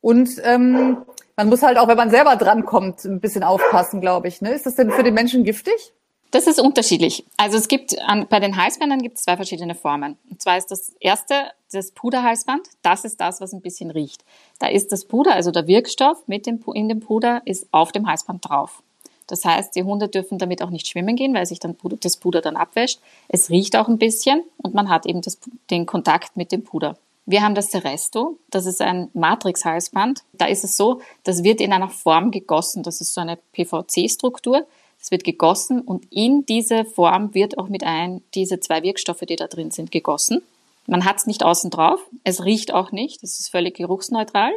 und 0.00 0.30
ähm, 0.44 0.98
man 1.36 1.48
muss 1.48 1.62
halt 1.62 1.76
auch, 1.76 1.88
wenn 1.88 1.96
man 1.96 2.10
selber 2.10 2.36
drankommt, 2.36 3.04
ein 3.04 3.20
bisschen 3.20 3.42
aufpassen, 3.42 4.00
glaube 4.00 4.28
ich. 4.28 4.40
Ne? 4.40 4.52
Ist 4.52 4.64
das 4.64 4.74
denn 4.76 4.90
für 4.90 5.02
den 5.02 5.14
Menschen 5.14 5.44
giftig? 5.44 5.92
Das 6.36 6.46
ist 6.46 6.60
unterschiedlich. 6.60 7.24
Also 7.38 7.56
es 7.56 7.66
gibt 7.66 7.98
an, 7.98 8.26
bei 8.28 8.40
den 8.40 8.58
Halsbändern 8.58 9.00
gibt 9.00 9.16
es 9.16 9.22
zwei 9.22 9.36
verschiedene 9.36 9.74
Formen. 9.74 10.18
Und 10.30 10.42
zwar 10.42 10.58
ist 10.58 10.70
das 10.70 10.92
erste 11.00 11.32
das 11.72 11.92
Puderhalsband. 11.92 12.68
Das 12.82 13.06
ist 13.06 13.22
das, 13.22 13.40
was 13.40 13.54
ein 13.54 13.62
bisschen 13.62 13.90
riecht. 13.90 14.22
Da 14.58 14.66
ist 14.66 14.92
das 14.92 15.06
Puder, 15.06 15.32
also 15.32 15.50
der 15.50 15.66
Wirkstoff 15.66 16.28
mit 16.28 16.44
dem 16.44 16.62
in 16.74 16.90
dem 16.90 17.00
Puder, 17.00 17.40
ist 17.46 17.68
auf 17.70 17.90
dem 17.90 18.06
Halsband 18.06 18.46
drauf. 18.46 18.82
Das 19.26 19.46
heißt, 19.46 19.74
die 19.76 19.84
Hunde 19.84 20.08
dürfen 20.08 20.36
damit 20.36 20.60
auch 20.60 20.68
nicht 20.68 20.86
schwimmen 20.86 21.16
gehen, 21.16 21.32
weil 21.32 21.46
sich 21.46 21.58
dann 21.58 21.74
Puder, 21.74 21.96
das 21.96 22.18
Puder 22.18 22.42
dann 22.42 22.56
abwäscht. 22.56 23.00
Es 23.28 23.48
riecht 23.48 23.74
auch 23.74 23.88
ein 23.88 23.96
bisschen 23.96 24.44
und 24.58 24.74
man 24.74 24.90
hat 24.90 25.06
eben 25.06 25.22
das, 25.22 25.38
den 25.70 25.86
Kontakt 25.86 26.36
mit 26.36 26.52
dem 26.52 26.64
Puder. 26.64 26.98
Wir 27.24 27.42
haben 27.42 27.54
das 27.54 27.70
Seresto, 27.70 28.36
das 28.50 28.66
ist 28.66 28.82
ein 28.82 29.08
Matrix-Halsband. 29.14 30.22
Da 30.34 30.44
ist 30.44 30.64
es 30.64 30.76
so, 30.76 31.00
das 31.24 31.44
wird 31.44 31.62
in 31.62 31.72
einer 31.72 31.88
Form 31.88 32.30
gegossen. 32.30 32.82
Das 32.82 33.00
ist 33.00 33.14
so 33.14 33.22
eine 33.22 33.38
PVC-Struktur. 33.52 34.66
Es 35.06 35.12
wird 35.12 35.22
gegossen 35.22 35.82
und 35.82 36.04
in 36.10 36.44
diese 36.46 36.84
Form 36.84 37.32
wird 37.32 37.58
auch 37.58 37.68
mit 37.68 37.84
ein 37.84 38.22
diese 38.34 38.58
zwei 38.58 38.82
Wirkstoffe, 38.82 39.20
die 39.20 39.36
da 39.36 39.46
drin 39.46 39.70
sind, 39.70 39.92
gegossen. 39.92 40.42
Man 40.88 41.04
hat 41.04 41.18
es 41.18 41.26
nicht 41.26 41.44
außen 41.44 41.70
drauf, 41.70 42.00
es 42.24 42.44
riecht 42.44 42.74
auch 42.74 42.90
nicht, 42.90 43.22
es 43.22 43.38
ist 43.38 43.48
völlig 43.48 43.76
geruchsneutral. 43.76 44.50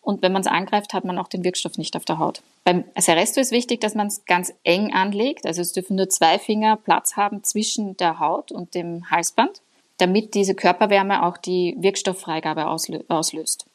Und 0.00 0.22
wenn 0.22 0.32
man 0.32 0.40
es 0.40 0.46
angreift, 0.46 0.94
hat 0.94 1.04
man 1.04 1.18
auch 1.18 1.28
den 1.28 1.44
Wirkstoff 1.44 1.76
nicht 1.76 1.96
auf 1.96 2.06
der 2.06 2.18
Haut. 2.18 2.40
Beim 2.64 2.84
Seresto 2.96 3.42
ist 3.42 3.52
wichtig, 3.52 3.82
dass 3.82 3.94
man 3.94 4.06
es 4.06 4.24
ganz 4.24 4.54
eng 4.62 4.94
anlegt. 4.94 5.44
Also 5.44 5.60
es 5.60 5.72
dürfen 5.72 5.96
nur 5.96 6.08
zwei 6.08 6.38
Finger 6.38 6.76
Platz 6.76 7.16
haben 7.16 7.44
zwischen 7.44 7.94
der 7.98 8.20
Haut 8.20 8.52
und 8.52 8.74
dem 8.74 9.10
Halsband, 9.10 9.60
damit 9.98 10.32
diese 10.32 10.54
Körperwärme 10.54 11.26
auch 11.26 11.36
die 11.36 11.76
Wirkstofffreigabe 11.78 12.68
auslöst. 12.68 13.66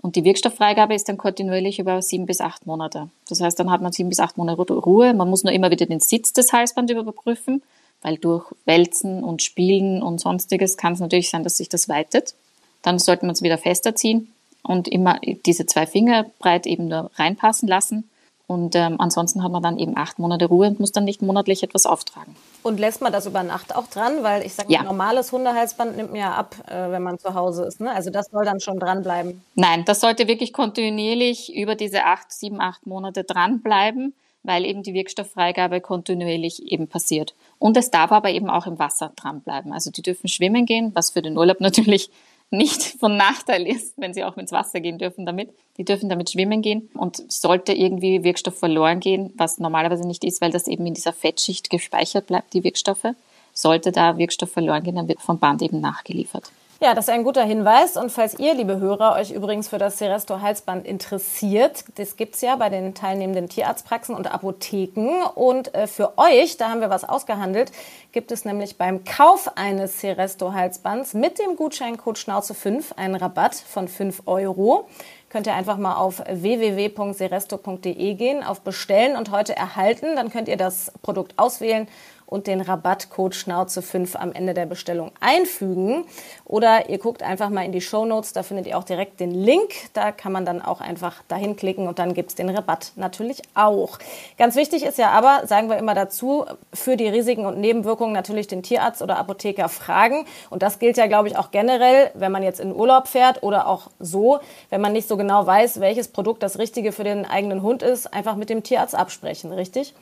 Und 0.00 0.16
die 0.16 0.24
Wirkstofffreigabe 0.24 0.94
ist 0.94 1.08
dann 1.08 1.18
kontinuierlich 1.18 1.78
über 1.78 2.00
sieben 2.02 2.26
bis 2.26 2.40
acht 2.40 2.66
Monate. 2.66 3.08
Das 3.28 3.40
heißt, 3.40 3.58
dann 3.58 3.70
hat 3.70 3.82
man 3.82 3.92
sieben 3.92 4.08
bis 4.08 4.20
acht 4.20 4.36
Monate 4.36 4.74
Ruhe. 4.74 5.12
Man 5.12 5.28
muss 5.28 5.42
nur 5.42 5.52
immer 5.52 5.70
wieder 5.70 5.86
den 5.86 6.00
Sitz 6.00 6.32
des 6.32 6.52
Halsbands 6.52 6.92
überprüfen, 6.92 7.62
weil 8.02 8.16
durch 8.16 8.46
Wälzen 8.64 9.24
und 9.24 9.42
Spielen 9.42 10.02
und 10.02 10.20
sonstiges 10.20 10.76
kann 10.76 10.92
es 10.92 11.00
natürlich 11.00 11.30
sein, 11.30 11.42
dass 11.42 11.56
sich 11.56 11.68
das 11.68 11.88
weitet. 11.88 12.34
Dann 12.82 12.98
sollte 12.98 13.26
man 13.26 13.32
es 13.32 13.42
wieder 13.42 13.58
fester 13.58 13.96
ziehen 13.96 14.32
und 14.62 14.86
immer 14.86 15.18
diese 15.46 15.66
zwei 15.66 15.86
Finger 15.86 16.26
breit 16.38 16.66
eben 16.66 16.86
nur 16.86 17.10
reinpassen 17.16 17.68
lassen 17.68 18.08
und 18.48 18.74
ähm, 18.74 18.96
ansonsten 18.98 19.44
hat 19.44 19.52
man 19.52 19.62
dann 19.62 19.78
eben 19.78 19.94
acht 19.94 20.18
Monate 20.18 20.46
Ruhe 20.46 20.68
und 20.68 20.80
muss 20.80 20.90
dann 20.90 21.04
nicht 21.04 21.20
monatlich 21.20 21.62
etwas 21.62 21.84
auftragen. 21.84 22.34
Und 22.62 22.80
lässt 22.80 23.02
man 23.02 23.12
das 23.12 23.26
über 23.26 23.42
Nacht 23.42 23.76
auch 23.76 23.88
dran? 23.88 24.22
Weil 24.22 24.44
ich 24.44 24.54
sage, 24.54 24.72
ja. 24.72 24.82
normales 24.82 25.32
Hundehalsband 25.32 25.98
nimmt 25.98 26.12
man 26.12 26.20
ja 26.20 26.32
ab, 26.32 26.56
äh, 26.66 26.90
wenn 26.90 27.02
man 27.02 27.18
zu 27.18 27.34
Hause 27.34 27.64
ist. 27.64 27.78
Ne? 27.78 27.92
Also 27.92 28.08
das 28.08 28.30
soll 28.30 28.46
dann 28.46 28.60
schon 28.60 28.78
dranbleiben. 28.78 29.42
Nein, 29.54 29.84
das 29.84 30.00
sollte 30.00 30.28
wirklich 30.28 30.54
kontinuierlich 30.54 31.54
über 31.54 31.74
diese 31.74 32.04
acht, 32.04 32.32
sieben, 32.32 32.58
acht 32.58 32.86
Monate 32.86 33.22
dranbleiben, 33.22 34.14
weil 34.44 34.64
eben 34.64 34.82
die 34.82 34.94
Wirkstofffreigabe 34.94 35.82
kontinuierlich 35.82 36.72
eben 36.72 36.88
passiert. 36.88 37.34
Und 37.58 37.76
es 37.76 37.90
darf 37.90 38.12
aber 38.12 38.30
eben 38.30 38.48
auch 38.48 38.66
im 38.66 38.78
Wasser 38.78 39.12
dranbleiben. 39.14 39.74
Also 39.74 39.90
die 39.90 40.00
dürfen 40.00 40.28
schwimmen 40.28 40.64
gehen, 40.64 40.92
was 40.94 41.10
für 41.10 41.20
den 41.20 41.36
Urlaub 41.36 41.60
natürlich 41.60 42.08
nicht 42.50 42.82
von 42.82 43.16
Nachteil 43.16 43.66
ist, 43.66 43.94
wenn 43.96 44.14
sie 44.14 44.24
auch 44.24 44.36
ins 44.36 44.52
Wasser 44.52 44.80
gehen 44.80 44.98
dürfen 44.98 45.26
damit. 45.26 45.50
Die 45.76 45.84
dürfen 45.84 46.08
damit 46.08 46.30
schwimmen 46.30 46.62
gehen 46.62 46.88
und 46.94 47.30
sollte 47.30 47.72
irgendwie 47.72 48.24
Wirkstoff 48.24 48.58
verloren 48.58 49.00
gehen, 49.00 49.32
was 49.36 49.58
normalerweise 49.58 50.06
nicht 50.06 50.24
ist, 50.24 50.40
weil 50.40 50.50
das 50.50 50.66
eben 50.66 50.86
in 50.86 50.94
dieser 50.94 51.12
Fettschicht 51.12 51.70
gespeichert 51.70 52.26
bleibt, 52.26 52.54
die 52.54 52.64
Wirkstoffe, 52.64 53.14
sollte 53.52 53.92
da 53.92 54.18
Wirkstoff 54.18 54.50
verloren 54.50 54.82
gehen, 54.82 54.96
dann 54.96 55.08
wird 55.08 55.20
vom 55.20 55.38
Band 55.38 55.62
eben 55.62 55.80
nachgeliefert. 55.80 56.50
Ja, 56.80 56.94
das 56.94 57.08
ist 57.08 57.10
ein 57.14 57.24
guter 57.24 57.42
Hinweis. 57.42 57.96
Und 57.96 58.12
falls 58.12 58.38
ihr, 58.38 58.54
liebe 58.54 58.78
Hörer, 58.78 59.16
euch 59.16 59.32
übrigens 59.32 59.66
für 59.66 59.78
das 59.78 59.98
Seresto 59.98 60.40
Halsband 60.40 60.86
interessiert, 60.86 61.84
das 61.96 62.16
gibt's 62.16 62.40
ja 62.40 62.54
bei 62.54 62.68
den 62.68 62.94
teilnehmenden 62.94 63.48
Tierarztpraxen 63.48 64.14
und 64.14 64.32
Apotheken. 64.32 65.24
Und 65.34 65.74
äh, 65.74 65.88
für 65.88 66.16
euch, 66.18 66.56
da 66.56 66.68
haben 66.68 66.80
wir 66.80 66.88
was 66.88 67.02
ausgehandelt, 67.02 67.72
gibt 68.12 68.30
es 68.30 68.44
nämlich 68.44 68.78
beim 68.78 69.02
Kauf 69.02 69.50
eines 69.56 70.00
Seresto 70.00 70.52
Halsbands 70.52 71.14
mit 71.14 71.40
dem 71.40 71.56
Gutscheincode 71.56 72.16
Schnauze 72.16 72.54
5 72.54 72.92
einen 72.92 73.16
Rabatt 73.16 73.56
von 73.56 73.88
5 73.88 74.22
Euro 74.26 74.86
könnt 75.30 75.46
ihr 75.46 75.54
einfach 75.54 75.76
mal 75.76 75.96
auf 75.96 76.22
www.seresto.de 76.26 78.14
gehen, 78.14 78.42
auf 78.42 78.62
Bestellen 78.62 79.14
und 79.14 79.30
heute 79.30 79.54
erhalten. 79.54 80.16
Dann 80.16 80.30
könnt 80.30 80.48
ihr 80.48 80.56
das 80.56 80.90
Produkt 81.02 81.34
auswählen 81.36 81.86
und 82.28 82.46
den 82.46 82.60
Rabattcode 82.60 83.34
Schnauze 83.34 83.80
5 83.80 84.14
am 84.16 84.32
Ende 84.32 84.52
der 84.52 84.66
Bestellung 84.66 85.12
einfügen. 85.18 86.04
Oder 86.44 86.90
ihr 86.90 86.98
guckt 86.98 87.22
einfach 87.22 87.48
mal 87.48 87.64
in 87.64 87.72
die 87.72 87.80
Show 87.80 88.04
Notes, 88.04 88.34
da 88.34 88.42
findet 88.42 88.66
ihr 88.66 88.76
auch 88.76 88.84
direkt 88.84 89.18
den 89.18 89.30
Link. 89.30 89.72
Da 89.94 90.12
kann 90.12 90.32
man 90.32 90.44
dann 90.44 90.60
auch 90.60 90.82
einfach 90.82 91.22
dahin 91.28 91.56
klicken 91.56 91.88
und 91.88 91.98
dann 91.98 92.12
gibt 92.12 92.28
es 92.28 92.34
den 92.34 92.50
Rabatt 92.50 92.92
natürlich 92.96 93.40
auch. 93.54 93.98
Ganz 94.36 94.56
wichtig 94.56 94.84
ist 94.84 94.98
ja 94.98 95.10
aber, 95.10 95.46
sagen 95.46 95.70
wir 95.70 95.78
immer 95.78 95.94
dazu, 95.94 96.44
für 96.74 96.98
die 96.98 97.08
Risiken 97.08 97.46
und 97.46 97.58
Nebenwirkungen 97.58 98.12
natürlich 98.12 98.46
den 98.46 98.62
Tierarzt 98.62 99.00
oder 99.00 99.16
Apotheker 99.16 99.70
fragen. 99.70 100.26
Und 100.50 100.62
das 100.62 100.78
gilt 100.78 100.98
ja, 100.98 101.06
glaube 101.06 101.28
ich, 101.28 101.38
auch 101.38 101.50
generell, 101.50 102.10
wenn 102.12 102.30
man 102.30 102.42
jetzt 102.42 102.60
in 102.60 102.74
Urlaub 102.74 103.08
fährt 103.08 103.42
oder 103.42 103.66
auch 103.66 103.88
so, 103.98 104.40
wenn 104.68 104.82
man 104.82 104.92
nicht 104.92 105.08
so 105.08 105.16
genau 105.16 105.46
weiß, 105.46 105.80
welches 105.80 106.08
Produkt 106.08 106.42
das 106.42 106.58
Richtige 106.58 106.92
für 106.92 107.04
den 107.04 107.24
eigenen 107.24 107.62
Hund 107.62 107.82
ist, 107.82 108.12
einfach 108.12 108.36
mit 108.36 108.50
dem 108.50 108.62
Tierarzt 108.62 108.94
absprechen, 108.94 109.50
richtig? 109.50 109.94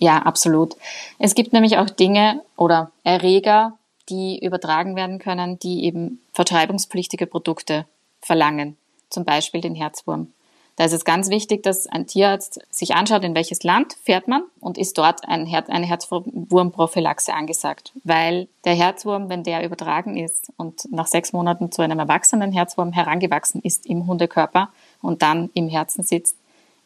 Ja, 0.00 0.22
absolut. 0.22 0.76
Es 1.18 1.34
gibt 1.34 1.52
nämlich 1.52 1.76
auch 1.76 1.90
Dinge 1.90 2.42
oder 2.56 2.90
Erreger, 3.04 3.78
die 4.08 4.42
übertragen 4.42 4.96
werden 4.96 5.18
können, 5.18 5.58
die 5.58 5.84
eben 5.84 6.20
vertreibungspflichtige 6.32 7.26
Produkte 7.26 7.84
verlangen. 8.22 8.76
Zum 9.10 9.24
Beispiel 9.24 9.60
den 9.60 9.74
Herzwurm. 9.74 10.32
Da 10.76 10.86
ist 10.86 10.94
es 10.94 11.04
ganz 11.04 11.28
wichtig, 11.28 11.62
dass 11.62 11.86
ein 11.86 12.06
Tierarzt 12.06 12.60
sich 12.70 12.94
anschaut, 12.94 13.24
in 13.24 13.34
welches 13.34 13.62
Land 13.62 13.98
fährt 14.02 14.26
man 14.26 14.44
und 14.60 14.78
ist 14.78 14.96
dort 14.96 15.28
ein 15.28 15.44
Her 15.44 15.64
eine 15.68 15.84
Herzwurmprophylaxe 15.84 17.34
angesagt. 17.34 17.92
Weil 18.02 18.48
der 18.64 18.74
Herzwurm, 18.74 19.28
wenn 19.28 19.44
der 19.44 19.62
übertragen 19.62 20.16
ist 20.16 20.50
und 20.56 20.90
nach 20.90 21.08
sechs 21.08 21.34
Monaten 21.34 21.70
zu 21.70 21.82
einem 21.82 21.98
erwachsenen 21.98 22.52
Herzwurm 22.52 22.92
herangewachsen 22.92 23.60
ist 23.62 23.84
im 23.84 24.06
Hundekörper 24.06 24.70
und 25.02 25.20
dann 25.20 25.50
im 25.52 25.68
Herzen 25.68 26.04
sitzt, 26.04 26.36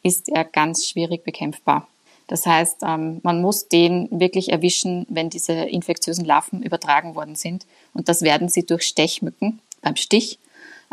ist 0.03 0.27
er 0.27 0.43
ganz 0.43 0.85
schwierig 0.89 1.23
bekämpfbar. 1.23 1.87
Das 2.27 2.45
heißt, 2.45 2.77
ähm, 2.83 3.19
man 3.23 3.41
muss 3.41 3.67
den 3.67 4.07
wirklich 4.11 4.51
erwischen, 4.51 5.05
wenn 5.09 5.29
diese 5.29 5.53
infektiösen 5.53 6.25
Larven 6.25 6.63
übertragen 6.63 7.15
worden 7.15 7.35
sind. 7.35 7.65
Und 7.93 8.09
das 8.09 8.21
werden 8.21 8.49
sie 8.49 8.65
durch 8.65 8.83
Stechmücken 8.83 9.59
beim 9.81 9.95
Stich. 9.95 10.39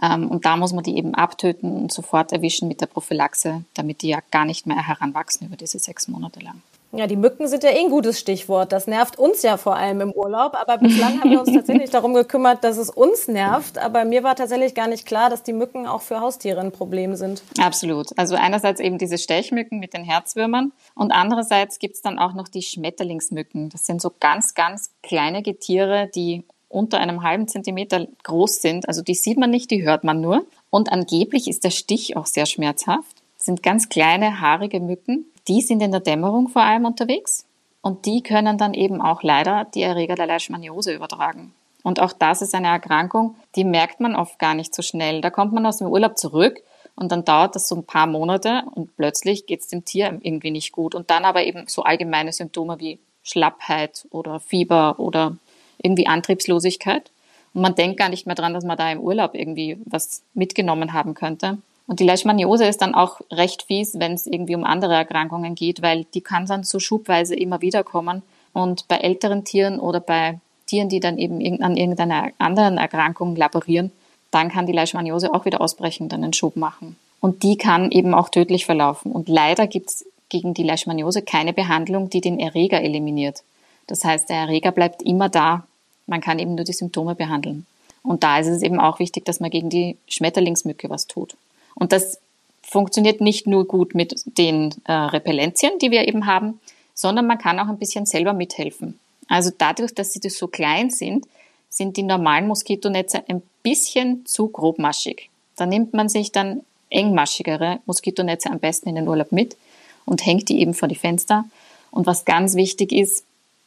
Ähm, 0.02 0.30
und 0.30 0.44
da 0.44 0.56
muss 0.56 0.72
man 0.72 0.84
die 0.84 0.96
eben 0.96 1.14
abtöten 1.14 1.72
und 1.72 1.92
sofort 1.92 2.32
erwischen 2.32 2.68
mit 2.68 2.80
der 2.80 2.86
Prophylaxe, 2.86 3.64
damit 3.74 4.02
die 4.02 4.08
ja 4.08 4.20
gar 4.30 4.44
nicht 4.44 4.66
mehr 4.66 4.86
heranwachsen 4.86 5.46
über 5.46 5.56
diese 5.56 5.78
sechs 5.78 6.08
Monate 6.08 6.40
lang. 6.40 6.62
Ja, 6.94 7.06
die 7.06 7.16
Mücken 7.16 7.48
sind 7.48 7.64
ja 7.64 7.70
eh 7.70 7.78
ein 7.78 7.88
gutes 7.88 8.20
Stichwort. 8.20 8.70
Das 8.70 8.86
nervt 8.86 9.18
uns 9.18 9.40
ja 9.42 9.56
vor 9.56 9.76
allem 9.76 10.02
im 10.02 10.12
Urlaub. 10.12 10.54
Aber 10.54 10.76
bislang 10.76 11.20
haben 11.20 11.30
wir 11.30 11.40
uns 11.40 11.52
tatsächlich 11.54 11.88
darum 11.88 12.12
gekümmert, 12.12 12.62
dass 12.64 12.76
es 12.76 12.90
uns 12.90 13.28
nervt. 13.28 13.78
Aber 13.78 14.04
mir 14.04 14.22
war 14.22 14.36
tatsächlich 14.36 14.74
gar 14.74 14.88
nicht 14.88 15.06
klar, 15.06 15.30
dass 15.30 15.42
die 15.42 15.54
Mücken 15.54 15.86
auch 15.86 16.02
für 16.02 16.20
Haustiere 16.20 16.60
ein 16.60 16.70
Problem 16.70 17.16
sind. 17.16 17.42
Absolut. 17.58 18.08
Also 18.18 18.34
einerseits 18.34 18.78
eben 18.78 18.98
diese 18.98 19.16
Stechmücken 19.16 19.78
mit 19.78 19.94
den 19.94 20.04
Herzwürmern 20.04 20.72
und 20.94 21.12
andererseits 21.12 21.78
gibt's 21.78 22.02
dann 22.02 22.18
auch 22.18 22.34
noch 22.34 22.48
die 22.48 22.62
Schmetterlingsmücken. 22.62 23.70
Das 23.70 23.86
sind 23.86 24.02
so 24.02 24.12
ganz, 24.20 24.52
ganz 24.54 24.90
kleine 25.02 25.42
Getiere, 25.42 26.10
die 26.14 26.44
unter 26.68 26.98
einem 26.98 27.22
halben 27.22 27.48
Zentimeter 27.48 28.06
groß 28.22 28.60
sind. 28.60 28.86
Also 28.88 29.02
die 29.02 29.14
sieht 29.14 29.38
man 29.38 29.50
nicht, 29.50 29.70
die 29.70 29.82
hört 29.82 30.04
man 30.04 30.20
nur. 30.20 30.44
Und 30.68 30.92
angeblich 30.92 31.48
ist 31.48 31.64
der 31.64 31.70
Stich 31.70 32.18
auch 32.18 32.26
sehr 32.26 32.46
schmerzhaft. 32.46 33.22
Das 33.36 33.46
sind 33.46 33.62
ganz 33.62 33.88
kleine, 33.88 34.40
haarige 34.40 34.80
Mücken, 34.80 35.26
die 35.48 35.60
sind 35.60 35.82
in 35.82 35.90
der 35.90 36.00
Dämmerung 36.00 36.48
vor 36.48 36.62
allem 36.62 36.84
unterwegs 36.84 37.46
und 37.80 38.06
die 38.06 38.22
können 38.22 38.58
dann 38.58 38.74
eben 38.74 39.00
auch 39.00 39.22
leider 39.22 39.64
die 39.64 39.82
Erreger 39.82 40.14
der 40.14 40.26
Leishmaniose 40.26 40.94
übertragen. 40.94 41.52
Und 41.82 42.00
auch 42.00 42.12
das 42.12 42.42
ist 42.42 42.54
eine 42.54 42.68
Erkrankung, 42.68 43.34
die 43.56 43.64
merkt 43.64 44.00
man 44.00 44.14
oft 44.14 44.38
gar 44.38 44.54
nicht 44.54 44.74
so 44.74 44.82
schnell. 44.82 45.20
Da 45.20 45.30
kommt 45.30 45.52
man 45.52 45.66
aus 45.66 45.78
dem 45.78 45.88
Urlaub 45.88 46.16
zurück 46.16 46.62
und 46.94 47.10
dann 47.10 47.24
dauert 47.24 47.56
das 47.56 47.68
so 47.68 47.74
ein 47.74 47.84
paar 47.84 48.06
Monate 48.06 48.62
und 48.74 48.96
plötzlich 48.96 49.46
geht 49.46 49.60
es 49.60 49.68
dem 49.68 49.84
Tier 49.84 50.18
irgendwie 50.22 50.50
nicht 50.50 50.72
gut. 50.72 50.94
Und 50.94 51.10
dann 51.10 51.24
aber 51.24 51.44
eben 51.44 51.64
so 51.66 51.82
allgemeine 51.82 52.32
Symptome 52.32 52.78
wie 52.78 52.98
Schlappheit 53.24 54.06
oder 54.10 54.40
Fieber 54.40 54.98
oder 54.98 55.36
irgendwie 55.82 56.06
Antriebslosigkeit. 56.06 57.10
Und 57.54 57.62
man 57.62 57.74
denkt 57.74 57.98
gar 57.98 58.08
nicht 58.08 58.26
mehr 58.26 58.34
dran, 58.34 58.54
dass 58.54 58.64
man 58.64 58.76
da 58.76 58.90
im 58.90 59.00
Urlaub 59.00 59.34
irgendwie 59.34 59.78
was 59.84 60.22
mitgenommen 60.34 60.92
haben 60.92 61.14
könnte. 61.14 61.58
Und 61.86 62.00
die 62.00 62.04
Leishmaniose 62.04 62.64
ist 62.66 62.80
dann 62.80 62.94
auch 62.94 63.20
recht 63.30 63.64
fies, 63.64 63.98
wenn 63.98 64.12
es 64.14 64.26
irgendwie 64.26 64.54
um 64.54 64.64
andere 64.64 64.94
Erkrankungen 64.94 65.54
geht, 65.54 65.82
weil 65.82 66.04
die 66.14 66.20
kann 66.20 66.46
dann 66.46 66.64
so 66.64 66.78
schubweise 66.78 67.34
immer 67.34 67.60
wieder 67.60 67.82
kommen. 67.84 68.22
Und 68.52 68.86
bei 68.88 68.96
älteren 68.96 69.44
Tieren 69.44 69.80
oder 69.80 70.00
bei 70.00 70.38
Tieren, 70.66 70.88
die 70.88 71.00
dann 71.00 71.18
eben 71.18 71.62
an 71.62 71.76
irgendeiner 71.76 72.30
anderen 72.38 72.78
Erkrankung 72.78 73.36
laborieren, 73.36 73.90
dann 74.30 74.48
kann 74.48 74.66
die 74.66 74.72
Leishmaniose 74.72 75.34
auch 75.34 75.44
wieder 75.44 75.60
ausbrechen 75.60 76.04
und 76.04 76.14
einen 76.14 76.32
Schub 76.32 76.56
machen. 76.56 76.96
Und 77.20 77.42
die 77.42 77.56
kann 77.56 77.90
eben 77.90 78.14
auch 78.14 78.30
tödlich 78.30 78.64
verlaufen. 78.64 79.12
Und 79.12 79.28
leider 79.28 79.66
gibt 79.66 79.90
es 79.90 80.06
gegen 80.28 80.54
die 80.54 80.62
Leishmaniose 80.62 81.22
keine 81.22 81.52
Behandlung, 81.52 82.08
die 82.10 82.20
den 82.20 82.40
Erreger 82.40 82.82
eliminiert. 82.82 83.42
Das 83.86 84.04
heißt, 84.04 84.30
der 84.30 84.38
Erreger 84.38 84.72
bleibt 84.72 85.02
immer 85.02 85.28
da. 85.28 85.66
Man 86.06 86.20
kann 86.20 86.38
eben 86.38 86.54
nur 86.54 86.64
die 86.64 86.72
Symptome 86.72 87.14
behandeln. 87.14 87.66
Und 88.02 88.24
da 88.24 88.38
ist 88.38 88.48
es 88.48 88.62
eben 88.62 88.80
auch 88.80 88.98
wichtig, 88.98 89.24
dass 89.24 89.40
man 89.40 89.50
gegen 89.50 89.70
die 89.70 89.96
Schmetterlingsmücke 90.08 90.90
was 90.90 91.06
tut. 91.06 91.36
Und 91.74 91.92
das 91.92 92.20
funktioniert 92.62 93.20
nicht 93.20 93.46
nur 93.46 93.66
gut 93.66 93.94
mit 93.94 94.22
den 94.24 94.74
äh, 94.84 94.92
Repellenzien, 94.92 95.78
die 95.80 95.90
wir 95.90 96.08
eben 96.08 96.26
haben, 96.26 96.60
sondern 96.94 97.26
man 97.26 97.38
kann 97.38 97.58
auch 97.58 97.68
ein 97.68 97.78
bisschen 97.78 98.06
selber 98.06 98.32
mithelfen. 98.32 98.98
Also 99.28 99.50
dadurch, 99.56 99.94
dass 99.94 100.12
sie 100.12 100.28
so 100.28 100.46
klein 100.46 100.90
sind, 100.90 101.26
sind 101.68 101.96
die 101.96 102.02
normalen 102.02 102.46
Moskitonetze 102.46 103.22
ein 103.28 103.42
bisschen 103.62 104.26
zu 104.26 104.48
grobmaschig. 104.48 105.30
Da 105.56 105.66
nimmt 105.66 105.94
man 105.94 106.08
sich 106.08 106.32
dann 106.32 106.62
engmaschigere 106.90 107.80
Moskitonetze 107.86 108.50
am 108.50 108.58
besten 108.58 108.90
in 108.90 108.96
den 108.96 109.08
Urlaub 109.08 109.32
mit 109.32 109.56
und 110.04 110.24
hängt 110.24 110.48
die 110.48 110.60
eben 110.60 110.74
vor 110.74 110.88
die 110.88 110.94
Fenster. 110.94 111.44
Und 111.90 112.06
was 112.06 112.24
ganz 112.24 112.54
wichtig 112.54 112.92
ist, 112.92 113.24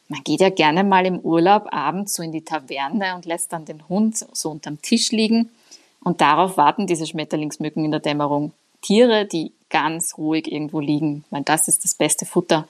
man 0.08 0.24
geht 0.24 0.42
ja 0.42 0.50
gerne 0.50 0.84
mal 0.84 1.06
im 1.06 1.20
Urlaub 1.20 1.68
abends 1.72 2.14
so 2.14 2.22
in 2.22 2.32
die 2.32 2.44
Taverne 2.44 3.16
und 3.16 3.26
lässt 3.26 3.52
dann 3.54 3.66
den 3.66 3.88
Hund 3.90 4.24
so 4.34 4.52
unterm 4.52 4.82
Tisch 4.82 5.12
liegen 5.12 5.50
und 6.06 6.22
darauf 6.22 6.56
warten 6.56 6.88
diese 6.88 7.08
Schmetterlingsmücken 7.08 7.84
in 7.84 7.92
der 7.92 8.00
Dämmerung. 8.00 8.54
Tiere, 8.82 9.26
die 9.26 9.52
ganz 9.70 10.18
ruhig 10.18 10.50
irgendwo 10.50 10.80
liegen, 10.80 11.26
weil 11.32 11.42
das 11.42 11.68
ist 11.68 11.84
das 11.84 11.96
beste 11.96 12.26
Futter. 12.26 12.68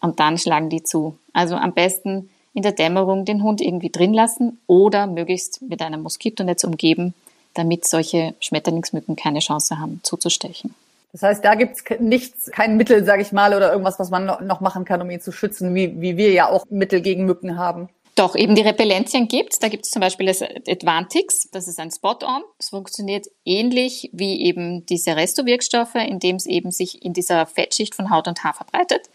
Und 0.00 0.20
dann 0.20 0.38
schlagen 0.38 0.70
die 0.70 0.82
zu. 0.82 1.18
Also 1.32 1.56
am 1.56 1.74
besten 1.74 2.30
in 2.54 2.62
der 2.62 2.72
Dämmerung 2.72 3.24
den 3.24 3.42
Hund 3.42 3.60
irgendwie 3.60 3.90
drin 3.90 4.14
lassen 4.14 4.60
oder 4.68 5.08
möglichst 5.08 5.60
mit 5.62 5.82
einem 5.82 6.02
Moskitonetz 6.02 6.62
umgeben, 6.62 7.14
damit 7.54 7.84
solche 7.84 8.34
Schmetterlingsmücken 8.38 9.16
keine 9.16 9.40
Chance 9.40 9.80
haben 9.80 10.00
zuzustechen. 10.04 10.72
Das 11.10 11.22
heißt, 11.22 11.44
da 11.44 11.56
gibt's 11.56 11.82
nichts, 11.98 12.50
kein 12.52 12.76
Mittel, 12.76 13.04
sage 13.04 13.22
ich 13.22 13.32
mal, 13.32 13.54
oder 13.54 13.72
irgendwas, 13.72 13.98
was 13.98 14.10
man 14.10 14.46
noch 14.46 14.60
machen 14.60 14.84
kann, 14.84 15.02
um 15.02 15.10
ihn 15.10 15.20
zu 15.20 15.32
schützen, 15.32 15.74
wie, 15.74 16.00
wie 16.00 16.16
wir 16.16 16.30
ja 16.30 16.48
auch 16.48 16.64
Mittel 16.70 17.00
gegen 17.00 17.26
Mücken 17.26 17.58
haben. 17.58 17.88
Doch, 18.14 18.36
eben 18.36 18.54
die 18.54 18.62
Repellenzien 18.62 19.26
gibt 19.26 19.62
Da 19.62 19.68
gibt 19.68 19.84
es 19.84 19.90
zum 19.90 20.00
Beispiel 20.00 20.26
das 20.26 20.42
Advantix, 20.42 21.48
das 21.50 21.66
ist 21.66 21.80
ein 21.80 21.90
Spot-on. 21.90 22.42
Es 22.58 22.68
funktioniert 22.68 23.26
ähnlich 23.44 24.10
wie 24.12 24.42
eben 24.42 24.84
diese 24.84 25.16
Resto-Wirkstoffe, 25.16 25.94
indem 25.94 26.36
es 26.36 26.46
eben 26.46 26.70
sich 26.70 27.02
in 27.04 27.14
dieser 27.14 27.46
Fettschicht 27.46 27.94
von 27.94 28.10
Haut 28.10 28.28
und 28.28 28.44
Haar 28.44 28.54
verbreitet. 28.54 29.08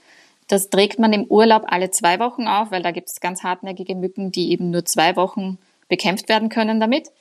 Das 0.47 0.69
trägt 0.69 0.97
man 0.97 1.13
im 1.13 1.25
Urlaub 1.25 1.63
alle 1.67 1.91
zwei 1.91 2.19
Wochen 2.19 2.47
auf, 2.47 2.71
weil 2.71 2.81
da 2.81 2.91
gibt 2.91 3.10
es 3.10 3.19
ganz 3.19 3.43
hartnäckige 3.43 3.95
Mücken, 3.95 4.31
die 4.31 4.51
eben 4.51 4.71
nur 4.71 4.86
zwei 4.86 5.15
Wochen 5.15 5.57
bekämpft 5.89 6.29
werden 6.29 6.49
können 6.49 6.79
damit. 6.79 7.12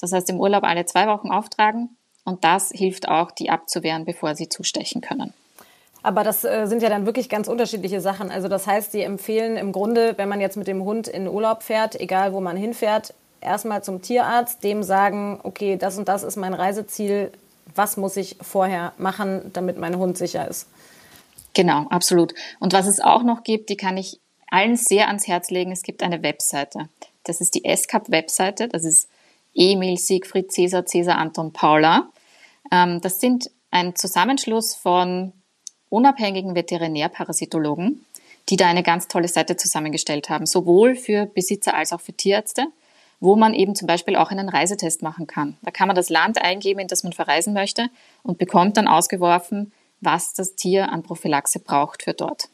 Das 0.00 0.12
heißt, 0.12 0.28
im 0.30 0.40
Urlaub 0.40 0.64
alle 0.64 0.84
zwei 0.84 1.06
Wochen 1.06 1.30
auftragen 1.30 1.96
und 2.24 2.44
das 2.44 2.70
hilft 2.70 3.08
auch, 3.08 3.30
die 3.30 3.50
abzuwehren, 3.50 4.04
bevor 4.04 4.34
sie 4.34 4.48
zustechen 4.48 5.00
können. 5.00 5.32
Aber 6.02 6.24
das 6.24 6.44
äh, 6.44 6.66
sind 6.66 6.82
ja 6.82 6.88
dann 6.88 7.06
wirklich 7.06 7.28
ganz 7.28 7.48
unterschiedliche 7.48 8.00
Sachen. 8.00 8.30
Also 8.30 8.48
das 8.48 8.66
heißt, 8.66 8.92
Sie 8.92 9.02
empfehlen 9.02 9.56
im 9.56 9.72
Grunde, 9.72 10.14
wenn 10.16 10.28
man 10.28 10.40
jetzt 10.40 10.56
mit 10.56 10.66
dem 10.66 10.84
Hund 10.84 11.08
in 11.08 11.28
Urlaub 11.28 11.62
fährt, 11.62 12.00
egal 12.00 12.32
wo 12.32 12.40
man 12.40 12.56
hinfährt, 12.56 13.14
erstmal 13.40 13.84
zum 13.84 14.02
Tierarzt, 14.02 14.64
dem 14.64 14.82
sagen, 14.82 15.40
okay, 15.42 15.76
das 15.76 15.98
und 15.98 16.08
das 16.08 16.22
ist 16.22 16.36
mein 16.36 16.54
Reiseziel, 16.54 17.30
was 17.74 17.96
muss 17.96 18.16
ich 18.16 18.36
vorher 18.40 18.92
machen, 18.98 19.50
damit 19.52 19.78
mein 19.78 19.96
Hund 19.96 20.18
sicher 20.18 20.48
ist. 20.48 20.66
Genau, 21.54 21.86
absolut. 21.90 22.34
Und 22.58 22.72
was 22.72 22.86
es 22.86 23.00
auch 23.00 23.22
noch 23.22 23.44
gibt, 23.44 23.68
die 23.68 23.76
kann 23.76 23.96
ich 23.96 24.20
allen 24.50 24.76
sehr 24.76 25.08
ans 25.08 25.28
Herz 25.28 25.50
legen. 25.50 25.72
Es 25.72 25.82
gibt 25.82 26.02
eine 26.02 26.22
Webseite. 26.22 26.88
Das 27.24 27.40
ist 27.40 27.54
die 27.54 27.62
SCAP-Webseite. 27.64 28.68
Das 28.68 28.84
ist 28.84 29.08
Emil, 29.54 29.98
Siegfried, 29.98 30.50
Cäsar, 30.50 30.86
Cäsar, 30.86 31.18
Anton, 31.18 31.52
Paula. 31.52 32.08
Ähm, 32.70 33.00
das 33.00 33.20
sind 33.20 33.50
ein 33.70 33.94
Zusammenschluss 33.94 34.74
von 34.74 35.32
unabhängigen 35.92 36.54
Veterinärparasitologen, 36.54 38.04
die 38.48 38.56
da 38.56 38.66
eine 38.66 38.82
ganz 38.82 39.08
tolle 39.08 39.28
Seite 39.28 39.56
zusammengestellt 39.56 40.30
haben, 40.30 40.46
sowohl 40.46 40.96
für 40.96 41.26
Besitzer 41.26 41.74
als 41.74 41.92
auch 41.92 42.00
für 42.00 42.12
Tierärzte, 42.12 42.66
wo 43.20 43.36
man 43.36 43.54
eben 43.54 43.74
zum 43.74 43.86
Beispiel 43.86 44.16
auch 44.16 44.30
einen 44.30 44.48
Reisetest 44.48 45.02
machen 45.02 45.26
kann. 45.26 45.56
Da 45.62 45.70
kann 45.70 45.86
man 45.86 45.94
das 45.94 46.10
Land 46.10 46.42
eingeben, 46.42 46.80
in 46.80 46.88
das 46.88 47.04
man 47.04 47.12
verreisen 47.12 47.52
möchte 47.52 47.88
und 48.22 48.38
bekommt 48.38 48.76
dann 48.76 48.88
ausgeworfen, 48.88 49.72
was 50.00 50.34
das 50.34 50.56
Tier 50.56 50.90
an 50.90 51.02
Prophylaxe 51.02 51.60
braucht 51.60 52.02
für 52.02 52.14
dort. 52.14 52.48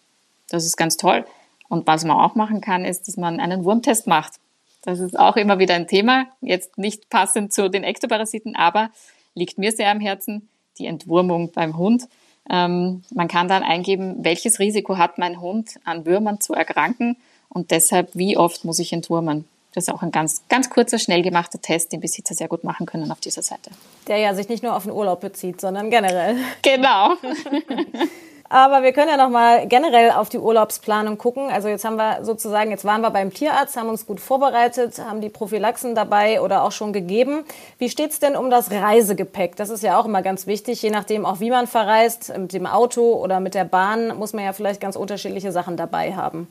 Das 0.51 0.67
ist 0.67 0.77
ganz 0.77 0.97
toll. 0.97 1.25
Und 1.69 1.87
was 1.87 2.05
man 2.05 2.19
auch 2.19 2.35
machen 2.35 2.61
kann, 2.61 2.85
ist, 2.85 3.09
dass 3.09 3.17
man 3.17 3.41
einen 3.41 3.65
Wurmtest 3.65 4.07
macht. 4.07 4.35
Das 4.83 5.01
ist 5.01 5.19
auch 5.19 5.37
immer 5.37 5.59
wieder 5.59 5.75
ein 5.75 5.87
Thema, 5.87 6.27
jetzt 6.41 6.77
nicht 6.77 7.09
passend 7.09 7.53
zu 7.53 7.71
den 7.71 7.85
Ektoparasiten, 7.85 8.57
aber 8.57 8.91
liegt 9.35 9.59
mir 9.59 9.73
sehr 9.73 9.91
am 9.91 10.01
Herzen, 10.01 10.49
die 10.79 10.87
Entwurmung 10.87 11.53
beim 11.53 11.77
Hund. 11.77 12.09
Ähm, 12.51 13.03
man 13.15 13.29
kann 13.29 13.49
dann 13.49 13.63
eingeben, 13.63 14.17
welches 14.25 14.59
Risiko 14.59 14.97
hat 14.97 15.19
mein 15.19 15.41
Hund 15.41 15.79
an 15.85 16.07
Würmern 16.07 16.41
zu 16.41 16.55
erkranken 16.55 17.17
und 17.49 17.71
deshalb, 17.71 18.15
wie 18.15 18.37
oft 18.37 18.65
muss 18.65 18.79
ich 18.79 18.93
entwurmen. 18.93 19.47
Das 19.75 19.87
ist 19.87 19.95
auch 19.95 20.03
ein 20.03 20.11
ganz, 20.11 20.43
ganz 20.49 20.71
kurzer, 20.71 20.99
schnell 20.99 21.23
gemachter 21.23 21.61
Test, 21.61 21.93
den 21.93 22.01
Besitzer 22.01 22.35
sehr 22.35 22.49
gut 22.49 22.65
machen 22.65 22.87
können 22.87 23.13
auf 23.13 23.21
dieser 23.21 23.43
Seite. 23.43 23.71
Der 24.07 24.17
ja 24.17 24.35
sich 24.35 24.49
nicht 24.49 24.63
nur 24.63 24.75
auf 24.75 24.85
den 24.85 24.93
Urlaub 24.93 25.21
bezieht, 25.21 25.61
sondern 25.61 25.91
generell. 25.91 26.37
Genau. 26.63 27.13
Aber 28.51 28.83
wir 28.83 28.93
können 28.93 29.11
ja 29.11 29.19
noch 29.19 29.29
mal 29.29 29.67
generell 29.67 30.11
auf 30.13 30.31
die 30.31 30.39
Urlaubsplanung 30.39 31.19
gucken. 31.19 31.51
Also 31.51 31.69
jetzt 31.69 31.85
haben 31.85 31.97
wir 31.97 32.25
sozusagen, 32.25 32.71
jetzt 32.71 32.85
waren 32.85 33.03
wir 33.03 33.11
beim 33.11 33.33
Tierarzt, 33.33 33.77
haben 33.77 33.91
uns 33.91 34.07
gut 34.07 34.21
vorbereitet, 34.21 34.99
haben 34.99 35.21
die 35.21 35.29
Prophylaxen 35.29 35.95
dabei 35.95 36.41
oder 36.41 36.63
auch 36.63 36.73
schon 36.73 36.95
gegeben. 36.95 37.45
Wie 37.79 37.91
steht's 37.91 38.21
denn 38.21 38.37
um 38.37 38.49
das 38.49 38.71
Reisegepäck? 38.71 39.57
Das 39.57 39.69
ist 39.69 39.83
ja 39.83 39.99
auch 39.99 40.07
immer 40.07 40.23
ganz 40.23 40.47
wichtig, 40.47 40.81
je 40.81 40.91
nachdem 40.91 41.27
auch 41.27 41.41
wie 41.41 41.51
man 41.51 41.67
verreist, 41.67 42.37
mit 42.39 42.55
dem 42.55 42.67
Auto 42.67 43.15
oder 43.15 43.41
mit 43.41 43.55
der 43.55 43.65
Bahn, 43.65 44.17
muss 44.17 44.33
man 44.33 44.45
ja 44.45 44.55
vielleicht 44.55 44.81
ganz 44.81 44.97
unterschiedliche 44.97 45.53
Sachen 45.53 45.77
dabei 45.77 46.15
haben. 46.15 46.49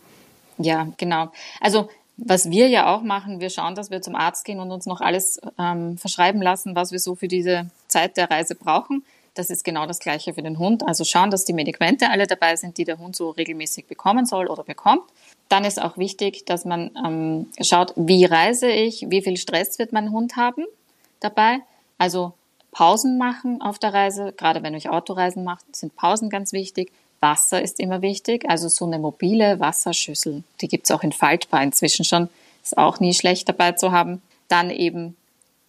Ja, 0.59 0.87
genau. 0.97 1.29
Also 1.61 1.89
was 2.17 2.49
wir 2.49 2.67
ja 2.67 2.93
auch 2.93 3.01
machen, 3.01 3.39
wir 3.39 3.49
schauen, 3.49 3.75
dass 3.75 3.91
wir 3.91 4.01
zum 4.01 4.15
Arzt 4.15 4.43
gehen 4.43 4.59
und 4.59 4.71
uns 4.71 4.87
noch 4.87 5.01
alles 5.01 5.39
ähm, 5.59 5.97
verschreiben 5.97 6.41
lassen, 6.41 6.75
was 6.75 6.91
wir 6.91 6.99
so 6.99 7.15
für 7.15 7.27
diese 7.27 7.69
Zeit 7.87 8.17
der 8.17 8.29
Reise 8.29 8.55
brauchen. 8.55 9.03
Das 9.37 9.49
ist 9.49 9.63
genau 9.63 9.85
das 9.85 9.99
Gleiche 9.99 10.33
für 10.33 10.41
den 10.41 10.57
Hund. 10.57 10.87
Also 10.87 11.03
schauen, 11.03 11.29
dass 11.29 11.45
die 11.45 11.53
Medikamente 11.53 12.09
alle 12.09 12.25
dabei 12.25 12.55
sind, 12.55 12.77
die 12.77 12.85
der 12.85 12.97
Hund 12.97 13.15
so 13.15 13.29
regelmäßig 13.29 13.85
bekommen 13.85 14.25
soll 14.25 14.47
oder 14.47 14.63
bekommt. 14.63 15.03
Dann 15.47 15.63
ist 15.63 15.81
auch 15.81 15.97
wichtig, 15.97 16.45
dass 16.45 16.65
man 16.65 16.91
ähm, 17.05 17.47
schaut, 17.61 17.93
wie 17.95 18.25
reise 18.25 18.69
ich, 18.69 19.05
wie 19.09 19.21
viel 19.21 19.37
Stress 19.37 19.79
wird 19.79 19.93
mein 19.93 20.11
Hund 20.11 20.35
haben 20.35 20.65
dabei. 21.19 21.59
Also 21.97 22.33
Pausen 22.71 23.17
machen 23.17 23.61
auf 23.61 23.79
der 23.79 23.93
Reise, 23.93 24.33
gerade 24.35 24.63
wenn 24.63 24.73
ich 24.73 24.89
Autoreisen 24.89 25.43
macht, 25.43 25.75
sind 25.75 25.95
Pausen 25.95 26.29
ganz 26.29 26.51
wichtig. 26.53 26.91
Wasser 27.19 27.61
ist 27.61 27.79
immer 27.79 28.01
wichtig, 28.01 28.47
also 28.47 28.67
so 28.67 28.85
eine 28.85 28.99
mobile 28.99 29.59
Wasserschüssel, 29.59 30.43
die 30.61 30.67
gibt 30.67 30.85
es 30.85 30.91
auch 30.91 31.01
in 31.01 31.11
faltbar 31.11 31.63
inzwischen 31.63 32.05
schon, 32.05 32.29
ist 32.61 32.77
auch 32.77 32.99
nie 32.99 33.13
schlecht 33.13 33.49
dabei 33.49 33.71
zu 33.71 33.91
haben. 33.91 34.21
Dann 34.49 34.69
eben 34.69 35.15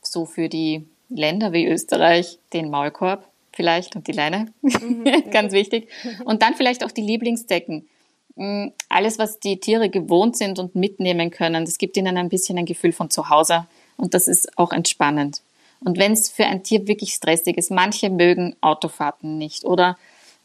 so 0.03 0.27
für 0.27 0.51
die 0.51 0.87
Länder 1.09 1.53
wie 1.53 1.67
Österreich 1.67 2.39
den 2.53 2.69
Maulkorb, 2.69 3.25
vielleicht 3.59 3.97
und 3.97 4.07
die 4.07 4.13
Leine, 4.13 4.47
mhm. 4.63 5.05
ganz 5.33 5.53
wichtig. 5.53 5.89
Und 6.25 6.43
dann 6.43 6.55
vielleicht 6.55 6.85
auch 6.85 6.93
die 6.93 7.03
Lieblingsdecken. 7.03 7.89
Mm, 8.37 8.69
alles, 8.89 9.19
was 9.19 9.41
die 9.41 9.59
Tiere 9.59 9.91
gewohnt 9.91 10.37
sind 10.37 10.61
und 10.61 10.77
mitnehmen 10.77 11.33
können, 11.33 11.65
das 11.65 11.77
gibt 11.77 11.97
ihnen 11.97 12.17
ein 12.17 12.29
bisschen 12.29 12.57
ein 12.57 12.67
Gefühl 12.67 12.93
von 12.93 13.11
zu 13.11 13.31
Hause 13.31 13.67
und 13.97 14.15
das 14.15 14.29
ist 14.29 14.57
auch 14.57 14.71
entspannend. 14.71 15.43
Und 15.81 15.99
wenn 15.99 16.13
es 16.13 16.29
für 16.29 16.47
ein 16.47 16.63
Tier 16.63 16.87
wirklich 16.87 17.15
stressig 17.15 17.59
ist, 17.59 17.73
manche 17.73 18.11
mögen 18.11 18.55
Autofahrten 18.61 19.39
nicht 19.39 19.65
oder 19.65 19.99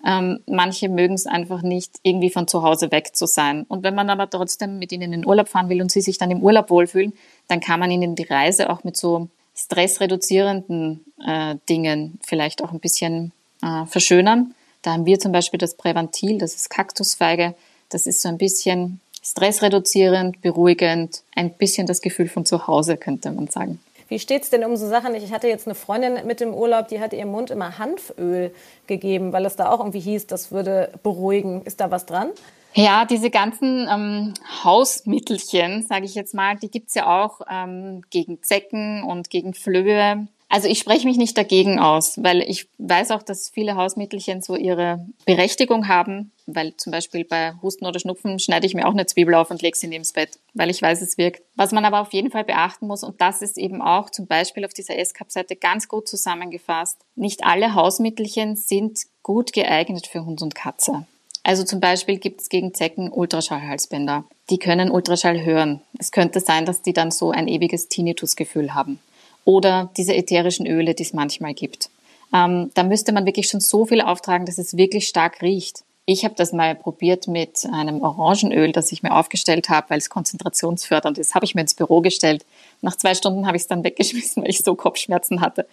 ähm, 0.04 0.40
manche 0.48 0.90
mögen 0.90 1.14
es 1.14 1.28
einfach 1.28 1.62
nicht, 1.62 2.00
irgendwie 2.02 2.32
von 2.32 2.48
zu 2.48 2.64
Hause 2.64 2.92
weg 2.92 3.16
zu 3.16 3.28
sein. 3.28 3.64
Und 3.68 3.84
wenn 3.84 3.94
man 3.94 4.10
aber 4.10 4.28
trotzdem 4.28 4.80
mit 4.80 4.92
ihnen 4.92 5.04
in 5.04 5.12
den 5.12 5.26
Urlaub 5.28 5.48
fahren 5.48 5.70
will 5.70 5.84
und 5.84 5.92
sie 5.92 6.02
sich 6.02 6.18
dann 6.18 6.32
im 6.32 6.42
Urlaub 6.42 6.72
wohlfühlen, 6.72 7.14
dann 7.48 7.60
kann 7.60 7.80
man 7.80 7.92
ihnen 7.92 8.16
die 8.16 8.24
Reise 8.24 8.72
auch 8.72 8.84
mit 8.84 8.98
so 8.98 9.30
stressreduzierenden 9.56 11.06
äh, 11.26 11.56
Dingen 11.70 12.20
vielleicht 12.24 12.64
auch 12.64 12.72
ein 12.72 12.80
bisschen 12.80 13.32
äh, 13.62 13.86
verschönern. 13.86 14.56
Da 14.82 14.94
haben 14.94 15.06
wir 15.06 15.20
zum 15.20 15.32
Beispiel 15.32 15.58
das 15.58 15.76
Präventil, 15.76 16.38
das 16.38 16.56
ist 16.56 16.70
Kaktusfeige. 16.70 17.56
Das 17.90 18.08
ist 18.08 18.22
so 18.22 18.30
ein 18.30 18.38
bisschen 18.38 19.00
stressreduzierend, 19.22 20.42
beruhigend, 20.42 21.22
ein 21.36 21.52
bisschen 21.52 21.88
das 21.88 22.02
Gefühl 22.02 22.28
von 22.28 22.46
zu 22.46 22.68
Hause, 22.68 22.98
könnte 22.98 23.32
man 23.32 23.48
sagen. 23.48 23.80
Wie 24.10 24.20
steht 24.20 24.44
es 24.44 24.50
denn 24.50 24.66
um 24.66 24.76
so 24.76 24.88
Sachen? 24.88 25.16
Ich 25.16 25.32
hatte 25.32 25.48
jetzt 25.48 25.66
eine 25.66 25.76
Freundin 25.76 26.26
mit 26.28 26.40
dem 26.40 26.54
Urlaub, 26.54 26.90
die 26.90 27.00
hat 27.00 27.14
ihrem 27.14 27.30
Mund 27.30 27.50
immer 27.50 27.80
Hanföl 27.80 28.54
gegeben, 28.86 29.32
weil 29.32 29.46
es 29.46 29.56
da 29.56 29.72
auch 29.72 29.80
irgendwie 29.80 30.02
hieß, 30.02 30.28
das 30.28 30.52
würde 30.52 30.92
beruhigen. 31.04 31.62
Ist 31.64 31.80
da 31.80 31.90
was 31.90 32.06
dran? 32.06 32.30
Ja, 32.76 33.06
diese 33.06 33.30
ganzen 33.30 33.88
ähm, 33.88 34.34
Hausmittelchen, 34.64 35.84
sage 35.84 36.06
ich 36.06 36.16
jetzt 36.16 36.34
mal, 36.34 36.56
die 36.56 36.72
gibt's 36.72 36.96
ja 36.96 37.24
auch 37.24 37.42
ähm, 37.50 38.02
gegen 38.10 38.42
Zecken 38.42 39.04
und 39.04 39.30
gegen 39.30 39.54
Flöhe. 39.54 40.28
Also 40.50 40.68
ich 40.68 40.78
spreche 40.78 41.08
mich 41.08 41.18
nicht 41.18 41.36
dagegen 41.36 41.80
aus, 41.80 42.22
weil 42.22 42.42
ich 42.42 42.68
weiß 42.78 43.10
auch, 43.10 43.24
dass 43.24 43.50
viele 43.50 43.76
Hausmittelchen 43.76 44.44
so 44.44 44.56
ihre 44.56 45.04
Berechtigung 45.26 45.88
haben, 45.88 46.32
weil 46.46 46.78
zum 46.78 46.92
Beispiel 46.92 47.26
bei 47.26 47.54
Husten 47.64 47.88
oder 47.88 48.00
Schnupfen 48.00 48.38
schneide 48.38 48.68
ich 48.68 48.76
mir 48.76 48.88
auch 48.88 48.92
eine 48.92 49.08
Zwiebel 49.08 49.34
auf 49.34 49.50
und 49.50 49.64
lege 49.64 49.76
sie 49.76 49.88
neben 49.88 50.06
Bett, 50.14 50.38
weil 50.54 50.70
ich 50.70 50.80
weiß, 50.80 51.02
es 51.02 51.18
wirkt. 51.18 51.42
Was 51.56 51.72
man 51.72 51.86
aber 51.86 52.02
auf 52.02 52.14
jeden 52.14 52.30
Fall 52.30 52.44
beachten 52.44 52.86
muss, 52.86 53.04
und 53.04 53.20
das 53.20 53.42
ist 53.42 53.58
eben 53.58 53.82
auch 53.82 54.12
zum 54.12 54.28
Beispiel 54.28 54.64
auf 54.64 54.74
dieser 54.74 54.96
S-Cup-Seite 54.98 55.56
ganz 55.56 55.88
gut 55.88 56.08
zusammengefasst, 56.08 57.00
nicht 57.16 57.44
alle 57.44 57.74
Hausmittelchen 57.74 58.56
sind 58.56 59.00
gut 59.24 59.54
geeignet 59.54 60.06
für 60.06 60.24
Hund 60.24 60.44
und 60.44 60.54
Katze. 60.54 61.08
Also 61.44 61.64
zum 61.66 61.82
Beispiel 61.82 62.18
gibt 62.18 62.42
es 62.42 62.50
gegen 62.50 62.74
Zecken 62.74 63.12
Ultraschallhalsbänder. 63.12 64.24
Die 64.50 64.58
können 64.58 64.90
Ultraschall 64.90 65.44
hören. 65.44 65.82
Es 66.00 66.12
könnte 66.12 66.40
sein, 66.40 66.66
dass 66.66 66.82
die 66.82 66.94
dann 66.94 67.12
so 67.12 67.32
ein 67.32 67.50
ewiges 67.50 67.90
Tinnitus-Gefühl 67.90 68.74
haben. 68.74 69.00
Oder 69.44 69.92
diese 69.98 70.16
ätherischen 70.16 70.66
Öle, 70.66 70.94
die 70.94 71.04
es 71.04 71.14
manchmal 71.14 71.54
gibt. 71.54 71.90
Ähm, 72.34 72.72
da 72.74 72.84
müsste 72.84 73.12
man 73.12 73.26
wirklich 73.26 73.50
schon 73.50 73.60
so 73.60 73.86
viel 73.86 74.00
auftragen, 74.00 74.46
dass 74.46 74.58
es 74.58 74.78
wirklich 74.78 75.08
stark 75.08 75.42
riecht. 75.42 75.84
Ich 76.06 76.24
habe 76.24 76.36
das 76.36 76.54
mal 76.54 76.76
probiert 76.76 77.28
mit 77.28 77.66
einem 77.72 78.02
Orangenöl, 78.02 78.72
das 78.72 78.92
ich 78.92 79.04
mir 79.04 79.14
aufgestellt 79.14 79.70
habe, 79.70 79.90
weil 79.90 80.00
es 80.00 80.10
konzentrationsfördernd 80.10 81.18
ist. 81.18 81.36
Habe 81.36 81.46
ich 81.46 81.56
mir 81.56 81.62
ins 81.62 81.76
Büro 81.76 82.02
gestellt. 82.02 82.46
Nach 82.82 82.96
zwei 82.96 83.16
Stunden 83.16 83.48
habe 83.48 83.58
ich 83.58 83.64
es 83.64 83.68
dann 83.68 83.84
weggeschmissen, 83.84 84.44
weil 84.44 84.50
ich 84.50 84.60
so 84.60 84.76
Kopfschmerzen 84.76 85.42
hatte 85.42 85.68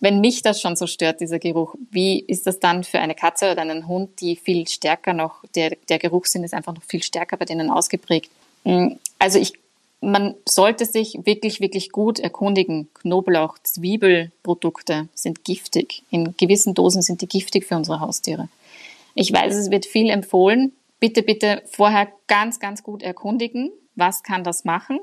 wenn 0.00 0.20
mich 0.20 0.42
das 0.42 0.60
schon 0.60 0.76
so 0.76 0.86
stört, 0.86 1.20
dieser 1.20 1.38
Geruch, 1.38 1.74
wie 1.90 2.20
ist 2.20 2.46
das 2.46 2.60
dann 2.60 2.84
für 2.84 3.00
eine 3.00 3.14
Katze 3.14 3.50
oder 3.50 3.62
einen 3.62 3.88
Hund, 3.88 4.20
die 4.20 4.36
viel 4.36 4.68
stärker 4.68 5.12
noch, 5.12 5.42
der, 5.54 5.76
der 5.88 5.98
Geruchssinn 5.98 6.44
ist 6.44 6.54
einfach 6.54 6.74
noch 6.74 6.84
viel 6.84 7.02
stärker 7.02 7.36
bei 7.36 7.44
denen 7.44 7.70
ausgeprägt. 7.70 8.30
Mm, 8.64 8.92
also 9.18 9.38
ich, 9.38 9.54
man 10.00 10.34
sollte 10.48 10.84
sich 10.84 11.18
wirklich, 11.24 11.60
wirklich 11.60 11.90
gut 11.90 12.20
erkundigen. 12.20 12.88
Knoblauch, 12.94 13.58
Zwiebelprodukte 13.58 15.08
sind 15.14 15.44
giftig. 15.44 16.04
In 16.10 16.36
gewissen 16.36 16.74
Dosen 16.74 17.02
sind 17.02 17.20
die 17.20 17.28
giftig 17.28 17.66
für 17.66 17.76
unsere 17.76 17.98
Haustiere. 17.98 18.48
Ich 19.14 19.32
weiß, 19.32 19.56
es 19.56 19.70
wird 19.70 19.84
viel 19.84 20.10
empfohlen. 20.10 20.72
Bitte, 21.00 21.22
bitte 21.24 21.62
vorher 21.66 22.08
ganz, 22.28 22.60
ganz 22.60 22.84
gut 22.84 23.02
erkundigen. 23.02 23.72
Was 23.96 24.22
kann 24.22 24.44
das 24.44 24.64
machen? 24.64 25.00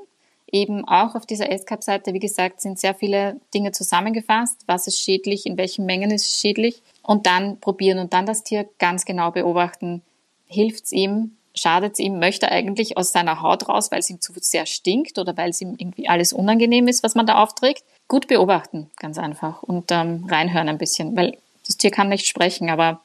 Eben 0.50 0.86
auch 0.86 1.14
auf 1.14 1.26
dieser 1.26 1.46
SCAP-Seite, 1.56 2.12
wie 2.12 2.20
gesagt, 2.20 2.60
sind 2.60 2.78
sehr 2.78 2.94
viele 2.94 3.40
Dinge 3.52 3.72
zusammengefasst. 3.72 4.62
Was 4.66 4.86
ist 4.86 5.00
schädlich, 5.00 5.46
in 5.46 5.56
welchen 5.56 5.86
Mengen 5.86 6.10
ist 6.10 6.26
es 6.26 6.40
schädlich? 6.40 6.82
Und 7.02 7.26
dann 7.26 7.58
probieren 7.60 7.98
und 7.98 8.12
dann 8.12 8.26
das 8.26 8.44
Tier 8.44 8.68
ganz 8.78 9.04
genau 9.04 9.30
beobachten. 9.30 10.02
Hilft 10.46 10.84
es 10.84 10.92
ihm? 10.92 11.36
Schadet 11.54 11.94
es 11.94 11.98
ihm? 11.98 12.18
Möchte 12.18 12.46
er 12.46 12.52
eigentlich 12.52 12.96
aus 12.96 13.12
seiner 13.12 13.42
Haut 13.42 13.68
raus, 13.68 13.90
weil 13.90 14.00
es 14.00 14.10
ihm 14.10 14.20
zu 14.20 14.32
sehr 14.36 14.66
stinkt 14.66 15.18
oder 15.18 15.36
weil 15.36 15.50
es 15.50 15.60
ihm 15.60 15.74
irgendwie 15.78 16.08
alles 16.08 16.32
unangenehm 16.32 16.86
ist, 16.86 17.02
was 17.02 17.14
man 17.14 17.26
da 17.26 17.42
aufträgt? 17.42 17.84
Gut 18.08 18.28
beobachten, 18.28 18.90
ganz 18.98 19.18
einfach. 19.18 19.62
Und 19.62 19.90
ähm, 19.90 20.26
reinhören 20.28 20.68
ein 20.68 20.78
bisschen, 20.78 21.16
weil 21.16 21.38
das 21.66 21.76
Tier 21.76 21.90
kann 21.90 22.08
nicht 22.08 22.26
sprechen, 22.26 22.70
aber 22.70 23.00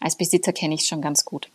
als 0.00 0.16
Besitzer 0.16 0.52
kenne 0.52 0.74
ich 0.74 0.82
es 0.82 0.88
schon 0.88 1.00
ganz 1.00 1.24
gut. 1.24 1.48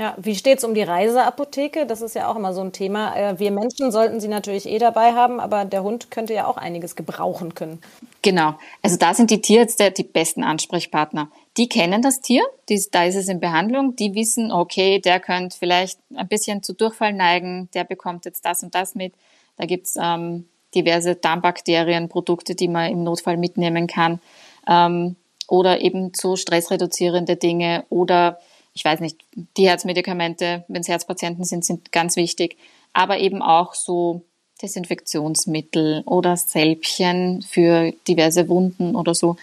Ja, 0.00 0.14
wie 0.16 0.34
steht's 0.34 0.64
um 0.64 0.72
die 0.72 0.80
Reiseapotheke? 0.80 1.84
Das 1.84 2.00
ist 2.00 2.14
ja 2.14 2.30
auch 2.30 2.36
immer 2.36 2.54
so 2.54 2.62
ein 2.62 2.72
Thema. 2.72 3.14
Äh, 3.14 3.38
wir 3.38 3.50
Menschen 3.50 3.92
sollten 3.92 4.18
sie 4.18 4.28
natürlich 4.28 4.64
eh 4.64 4.78
dabei 4.78 5.12
haben, 5.12 5.40
aber 5.40 5.66
der 5.66 5.82
Hund 5.82 6.10
könnte 6.10 6.32
ja 6.32 6.46
auch 6.46 6.56
einiges 6.56 6.96
gebrauchen 6.96 7.54
können. 7.54 7.82
Genau. 8.22 8.54
Also 8.80 8.96
da 8.96 9.12
sind 9.12 9.30
die 9.30 9.42
Tierärzte 9.42 9.90
die 9.90 10.04
besten 10.04 10.42
Ansprechpartner. 10.42 11.30
Die 11.58 11.68
kennen 11.68 12.00
das 12.00 12.22
Tier, 12.22 12.42
die, 12.70 12.82
da 12.90 13.04
ist 13.04 13.16
es 13.16 13.28
in 13.28 13.40
Behandlung, 13.40 13.94
die 13.94 14.14
wissen, 14.14 14.50
okay, 14.50 15.00
der 15.00 15.20
könnte 15.20 15.58
vielleicht 15.58 15.98
ein 16.16 16.28
bisschen 16.28 16.62
zu 16.62 16.72
Durchfall 16.72 17.12
neigen, 17.12 17.68
der 17.74 17.84
bekommt 17.84 18.24
jetzt 18.24 18.46
das 18.46 18.62
und 18.62 18.74
das 18.74 18.94
mit. 18.94 19.12
Da 19.58 19.66
gibt's 19.66 19.96
ähm, 20.00 20.48
diverse 20.74 21.14
Darmbakterienprodukte, 21.14 22.54
die 22.54 22.68
man 22.68 22.90
im 22.90 23.04
Notfall 23.04 23.36
mitnehmen 23.36 23.86
kann. 23.86 24.18
Ähm, 24.66 25.16
oder 25.46 25.82
eben 25.82 26.12
so 26.14 26.36
stressreduzierende 26.36 27.36
Dinge 27.36 27.84
oder 27.90 28.38
ich 28.72 28.84
weiß 28.84 29.00
nicht, 29.00 29.18
die 29.56 29.68
Herzmedikamente, 29.68 30.64
wenn 30.68 30.80
es 30.82 30.88
Herzpatienten 30.88 31.44
sind, 31.44 31.64
sind 31.64 31.92
ganz 31.92 32.16
wichtig, 32.16 32.56
aber 32.92 33.18
eben 33.18 33.42
auch 33.42 33.74
so 33.74 34.22
Desinfektionsmittel 34.62 36.02
oder 36.04 36.36
Sälbchen 36.36 37.42
für 37.42 37.92
diverse 38.06 38.48
Wunden 38.48 38.94
oder 38.94 39.14
so. 39.14 39.36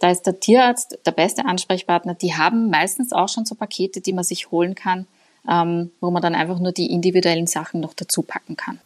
Da 0.00 0.10
ist 0.10 0.22
der 0.22 0.38
Tierarzt 0.38 0.98
der 1.06 1.12
beste 1.12 1.44
Ansprechpartner. 1.44 2.14
Die 2.14 2.34
haben 2.34 2.70
meistens 2.70 3.12
auch 3.12 3.28
schon 3.28 3.46
so 3.46 3.54
Pakete, 3.54 4.00
die 4.00 4.12
man 4.12 4.24
sich 4.24 4.50
holen 4.50 4.74
kann, 4.74 5.06
ähm, 5.48 5.90
wo 6.00 6.10
man 6.10 6.22
dann 6.22 6.34
einfach 6.34 6.60
nur 6.60 6.72
die 6.72 6.92
individuellen 6.92 7.46
Sachen 7.46 7.80
noch 7.80 7.94
dazu 7.94 8.22
packen 8.22 8.56
kann. 8.56 8.80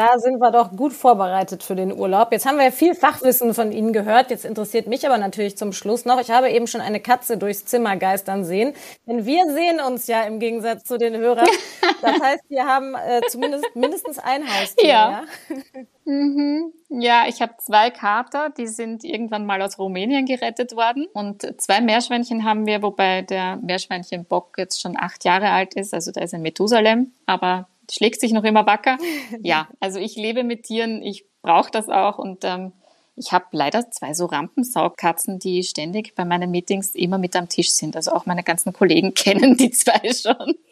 Da 0.00 0.18
sind 0.18 0.38
wir 0.38 0.50
doch 0.50 0.74
gut 0.74 0.94
vorbereitet 0.94 1.62
für 1.62 1.76
den 1.76 1.92
Urlaub. 1.92 2.32
Jetzt 2.32 2.46
haben 2.46 2.56
wir 2.56 2.64
ja 2.64 2.70
viel 2.70 2.94
Fachwissen 2.94 3.52
von 3.52 3.70
Ihnen 3.70 3.92
gehört. 3.92 4.30
Jetzt 4.30 4.46
interessiert 4.46 4.86
mich 4.86 5.06
aber 5.06 5.18
natürlich 5.18 5.58
zum 5.58 5.74
Schluss 5.74 6.06
noch. 6.06 6.18
Ich 6.18 6.30
habe 6.30 6.48
eben 6.48 6.66
schon 6.66 6.80
eine 6.80 7.00
Katze 7.00 7.36
durchs 7.36 7.66
Zimmer 7.66 7.98
geistern 7.98 8.42
sehen. 8.46 8.72
Denn 9.06 9.26
wir 9.26 9.44
sehen 9.52 9.78
uns 9.78 10.06
ja 10.06 10.22
im 10.22 10.38
Gegensatz 10.38 10.84
zu 10.84 10.96
den 10.96 11.18
Hörern. 11.18 11.46
Das 12.02 12.18
heißt, 12.18 12.44
wir 12.48 12.64
haben 12.64 12.94
äh, 12.94 13.20
zumindest 13.28 13.66
mindestens 13.74 14.18
ein 14.18 14.42
Haustier. 14.42 14.88
Ja. 14.88 15.22
Ja, 15.50 15.82
mhm. 16.06 16.72
ja 16.88 17.24
ich 17.28 17.42
habe 17.42 17.52
zwei 17.58 17.90
Kater, 17.90 18.48
die 18.48 18.68
sind 18.68 19.04
irgendwann 19.04 19.44
mal 19.44 19.60
aus 19.60 19.78
Rumänien 19.78 20.24
gerettet 20.24 20.74
worden. 20.76 21.08
Und 21.12 21.60
zwei 21.60 21.82
Meerschweinchen 21.82 22.46
haben 22.46 22.64
wir, 22.64 22.80
wobei 22.80 23.20
der 23.20 23.56
Meerschweinchenbock 23.56 24.56
jetzt 24.56 24.80
schon 24.80 24.96
acht 24.98 25.26
Jahre 25.26 25.50
alt 25.50 25.74
ist. 25.74 25.92
Also 25.92 26.10
da 26.10 26.22
ist 26.22 26.32
ein 26.32 26.40
Methusalem. 26.40 27.12
Aber 27.26 27.68
schlägt 27.90 28.20
sich 28.20 28.32
noch 28.32 28.44
immer 28.44 28.66
wacker. 28.66 28.98
Ja, 29.42 29.68
also 29.80 29.98
ich 29.98 30.16
lebe 30.16 30.44
mit 30.44 30.64
Tieren, 30.64 31.02
ich 31.02 31.24
brauche 31.42 31.70
das 31.70 31.88
auch 31.88 32.18
und 32.18 32.44
ähm, 32.44 32.72
ich 33.16 33.32
habe 33.32 33.46
leider 33.52 33.90
zwei 33.90 34.14
so 34.14 34.26
Rampensaugkatzen, 34.26 35.38
die 35.38 35.62
ständig 35.62 36.14
bei 36.14 36.24
meinen 36.24 36.50
Meetings 36.50 36.94
immer 36.94 37.18
mit 37.18 37.36
am 37.36 37.48
Tisch 37.48 37.70
sind. 37.70 37.96
Also 37.96 38.12
auch 38.12 38.26
meine 38.26 38.42
ganzen 38.42 38.72
Kollegen 38.72 39.14
kennen 39.14 39.56
die 39.56 39.70
zwei 39.70 40.00
schon. 40.12 40.54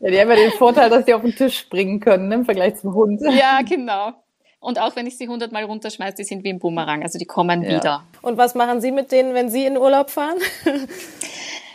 Ja, 0.00 0.10
die 0.10 0.18
haben 0.18 0.30
ja 0.30 0.36
den 0.36 0.52
Vorteil, 0.52 0.88
dass 0.88 1.04
die 1.04 1.12
auf 1.12 1.20
den 1.20 1.36
Tisch 1.36 1.58
springen 1.58 2.00
können 2.00 2.28
ne, 2.28 2.36
im 2.36 2.44
Vergleich 2.46 2.76
zum 2.76 2.94
Hund. 2.94 3.20
Ja, 3.20 3.60
genau. 3.60 4.12
Und 4.60 4.80
auch 4.80 4.96
wenn 4.96 5.06
ich 5.06 5.18
sie 5.18 5.28
hundertmal 5.28 5.64
runterschmeiße, 5.64 6.16
die 6.16 6.24
sind 6.24 6.42
wie 6.42 6.48
ein 6.48 6.58
Bumerang, 6.58 7.02
also 7.02 7.18
die 7.18 7.26
kommen 7.26 7.62
ja. 7.62 7.76
wieder. 7.76 8.04
Und 8.22 8.38
was 8.38 8.54
machen 8.54 8.80
Sie 8.80 8.90
mit 8.90 9.12
denen, 9.12 9.34
wenn 9.34 9.50
Sie 9.50 9.66
in 9.66 9.76
Urlaub 9.76 10.10
fahren? 10.10 10.38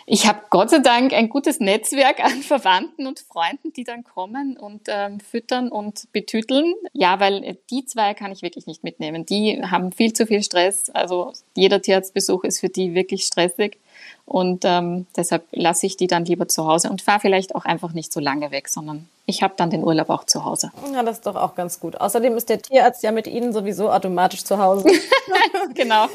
Ich 0.05 0.27
habe 0.27 0.41
Gott 0.49 0.69
sei 0.69 0.79
Dank 0.79 1.13
ein 1.13 1.29
gutes 1.29 1.59
Netzwerk 1.59 2.23
an 2.23 2.41
Verwandten 2.41 3.07
und 3.07 3.19
Freunden, 3.19 3.71
die 3.73 3.83
dann 3.83 4.03
kommen 4.03 4.57
und 4.57 4.81
ähm, 4.87 5.19
füttern 5.19 5.69
und 5.69 6.11
betüteln. 6.11 6.73
Ja, 6.91 7.19
weil 7.19 7.57
die 7.69 7.85
zwei 7.85 8.13
kann 8.13 8.31
ich 8.31 8.41
wirklich 8.41 8.67
nicht 8.67 8.83
mitnehmen. 8.83 9.25
Die 9.25 9.61
haben 9.63 9.91
viel 9.91 10.13
zu 10.13 10.27
viel 10.27 10.43
Stress. 10.43 10.89
Also 10.89 11.31
jeder 11.55 11.81
Tierarztbesuch 11.81 12.43
ist 12.43 12.59
für 12.59 12.69
die 12.69 12.93
wirklich 12.93 13.23
stressig. 13.23 13.79
Und 14.25 14.63
ähm, 14.65 15.05
deshalb 15.15 15.45
lasse 15.51 15.85
ich 15.85 15.97
die 15.97 16.07
dann 16.07 16.25
lieber 16.25 16.47
zu 16.47 16.65
Hause 16.65 16.89
und 16.89 17.01
fahre 17.01 17.19
vielleicht 17.19 17.55
auch 17.55 17.65
einfach 17.65 17.93
nicht 17.93 18.11
so 18.13 18.19
lange 18.19 18.51
weg, 18.51 18.69
sondern 18.69 19.07
ich 19.25 19.43
habe 19.43 19.53
dann 19.57 19.69
den 19.69 19.83
Urlaub 19.83 20.09
auch 20.09 20.25
zu 20.25 20.45
Hause. 20.45 20.71
Ja, 20.93 21.03
das 21.03 21.17
ist 21.17 21.25
doch 21.25 21.35
auch 21.35 21.55
ganz 21.55 21.79
gut. 21.79 21.99
Außerdem 21.99 22.35
ist 22.35 22.49
der 22.49 22.61
Tierarzt 22.61 23.03
ja 23.03 23.11
mit 23.11 23.27
Ihnen 23.27 23.53
sowieso 23.53 23.91
automatisch 23.91 24.43
zu 24.43 24.57
Hause. 24.57 24.89
genau. 25.73 26.07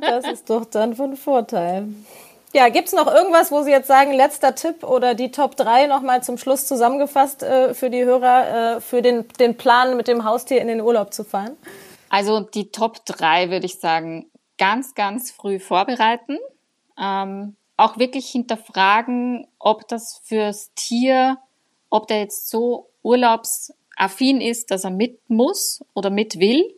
Das 0.00 0.26
ist 0.26 0.48
doch 0.48 0.64
dann 0.64 0.94
von 0.94 1.16
Vorteil. 1.16 1.88
Ja, 2.52 2.68
gibt's 2.68 2.92
noch 2.92 3.06
irgendwas, 3.06 3.50
wo 3.50 3.62
Sie 3.62 3.70
jetzt 3.70 3.88
sagen, 3.88 4.12
letzter 4.12 4.54
Tipp 4.54 4.82
oder 4.82 5.14
die 5.14 5.30
Top 5.30 5.56
3 5.56 5.86
nochmal 5.86 6.22
zum 6.22 6.38
Schluss 6.38 6.66
zusammengefasst 6.66 7.42
äh, 7.42 7.74
für 7.74 7.90
die 7.90 8.04
Hörer, 8.04 8.76
äh, 8.76 8.80
für 8.80 9.02
den, 9.02 9.26
den 9.40 9.56
Plan, 9.56 9.96
mit 9.96 10.08
dem 10.08 10.24
Haustier 10.24 10.60
in 10.60 10.68
den 10.68 10.80
Urlaub 10.80 11.12
zu 11.12 11.24
fahren? 11.24 11.56
Also 12.08 12.40
die 12.40 12.70
Top 12.70 13.04
3 13.04 13.50
würde 13.50 13.66
ich 13.66 13.78
sagen, 13.78 14.30
ganz, 14.58 14.94
ganz 14.94 15.30
früh 15.30 15.58
vorbereiten. 15.58 16.38
Ähm, 16.98 17.56
auch 17.76 17.98
wirklich 17.98 18.28
hinterfragen, 18.28 19.46
ob 19.58 19.86
das 19.88 20.22
fürs 20.24 20.72
Tier, 20.74 21.36
ob 21.90 22.06
der 22.06 22.20
jetzt 22.20 22.48
so 22.48 22.88
urlaubsaffin 23.02 24.40
ist, 24.40 24.70
dass 24.70 24.84
er 24.84 24.90
mit 24.90 25.18
muss 25.28 25.84
oder 25.94 26.10
mit 26.10 26.38
will, 26.38 26.72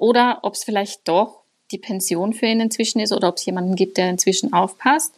oder 0.00 0.40
ob 0.42 0.54
es 0.54 0.64
vielleicht 0.64 1.06
doch 1.06 1.39
die 1.70 1.78
Pension 1.78 2.32
für 2.32 2.46
ihn 2.46 2.60
inzwischen 2.60 3.00
ist 3.00 3.12
oder 3.12 3.28
ob 3.28 3.36
es 3.36 3.46
jemanden 3.46 3.76
gibt, 3.76 3.96
der 3.96 4.10
inzwischen 4.10 4.52
aufpasst. 4.52 5.14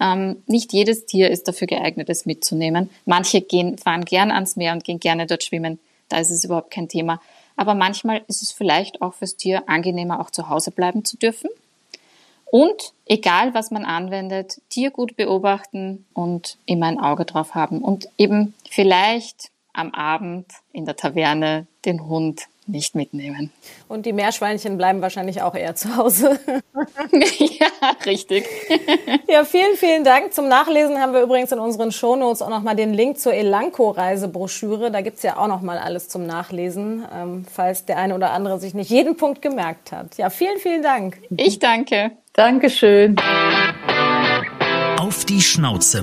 Ähm, 0.00 0.42
nicht 0.46 0.72
jedes 0.72 1.06
Tier 1.06 1.30
ist 1.30 1.48
dafür 1.48 1.66
geeignet, 1.66 2.08
es 2.08 2.26
mitzunehmen. 2.26 2.90
Manche 3.04 3.40
gehen, 3.40 3.78
fahren 3.78 4.04
gern 4.04 4.30
ans 4.30 4.56
Meer 4.56 4.72
und 4.72 4.84
gehen 4.84 5.00
gerne 5.00 5.26
dort 5.26 5.44
schwimmen. 5.44 5.78
Da 6.08 6.18
ist 6.18 6.30
es 6.30 6.44
überhaupt 6.44 6.70
kein 6.70 6.88
Thema. 6.88 7.20
Aber 7.56 7.74
manchmal 7.74 8.22
ist 8.28 8.42
es 8.42 8.52
vielleicht 8.52 9.02
auch 9.02 9.14
fürs 9.14 9.36
Tier 9.36 9.68
angenehmer, 9.68 10.20
auch 10.20 10.30
zu 10.30 10.48
Hause 10.48 10.70
bleiben 10.70 11.04
zu 11.04 11.16
dürfen. 11.16 11.50
Und 12.46 12.92
egal, 13.06 13.54
was 13.54 13.70
man 13.70 13.84
anwendet, 13.84 14.60
Tier 14.68 14.90
gut 14.90 15.16
beobachten 15.16 16.04
und 16.12 16.58
immer 16.66 16.86
ein 16.86 17.00
Auge 17.00 17.24
drauf 17.24 17.54
haben. 17.54 17.78
Und 17.78 18.08
eben 18.18 18.54
vielleicht 18.68 19.50
am 19.72 19.92
Abend 19.92 20.46
in 20.72 20.84
der 20.84 20.96
Taverne 20.96 21.66
den 21.84 22.06
Hund 22.06 22.48
nicht 22.66 22.94
mitnehmen. 22.94 23.50
Und 23.88 24.06
die 24.06 24.12
Meerschweinchen 24.12 24.76
bleiben 24.76 25.02
wahrscheinlich 25.02 25.42
auch 25.42 25.54
eher 25.54 25.74
zu 25.74 25.96
Hause. 25.96 26.38
ja, 27.12 27.66
richtig. 28.06 28.44
ja, 29.28 29.44
vielen, 29.44 29.76
vielen 29.76 30.04
Dank. 30.04 30.32
Zum 30.32 30.48
Nachlesen 30.48 30.98
haben 30.98 31.12
wir 31.12 31.22
übrigens 31.22 31.52
in 31.52 31.58
unseren 31.58 31.92
Shownotes 31.92 32.42
auch 32.42 32.50
nochmal 32.50 32.76
den 32.76 32.94
Link 32.94 33.18
zur 33.18 33.34
Elanco-Reisebroschüre. 33.34 34.90
Da 34.90 35.00
gibt's 35.00 35.22
ja 35.22 35.36
auch 35.36 35.48
nochmal 35.48 35.78
alles 35.78 36.08
zum 36.08 36.26
Nachlesen, 36.26 37.04
ähm, 37.14 37.44
falls 37.50 37.84
der 37.84 37.98
eine 37.98 38.14
oder 38.14 38.30
andere 38.30 38.58
sich 38.58 38.74
nicht 38.74 38.90
jeden 38.90 39.16
Punkt 39.16 39.42
gemerkt 39.42 39.92
hat. 39.92 40.16
Ja, 40.16 40.30
vielen, 40.30 40.58
vielen 40.58 40.82
Dank. 40.82 41.18
Ich 41.36 41.58
danke. 41.58 42.12
Dankeschön. 42.32 43.16
Auf 44.98 45.24
die 45.24 45.40
Schnauze. 45.40 46.02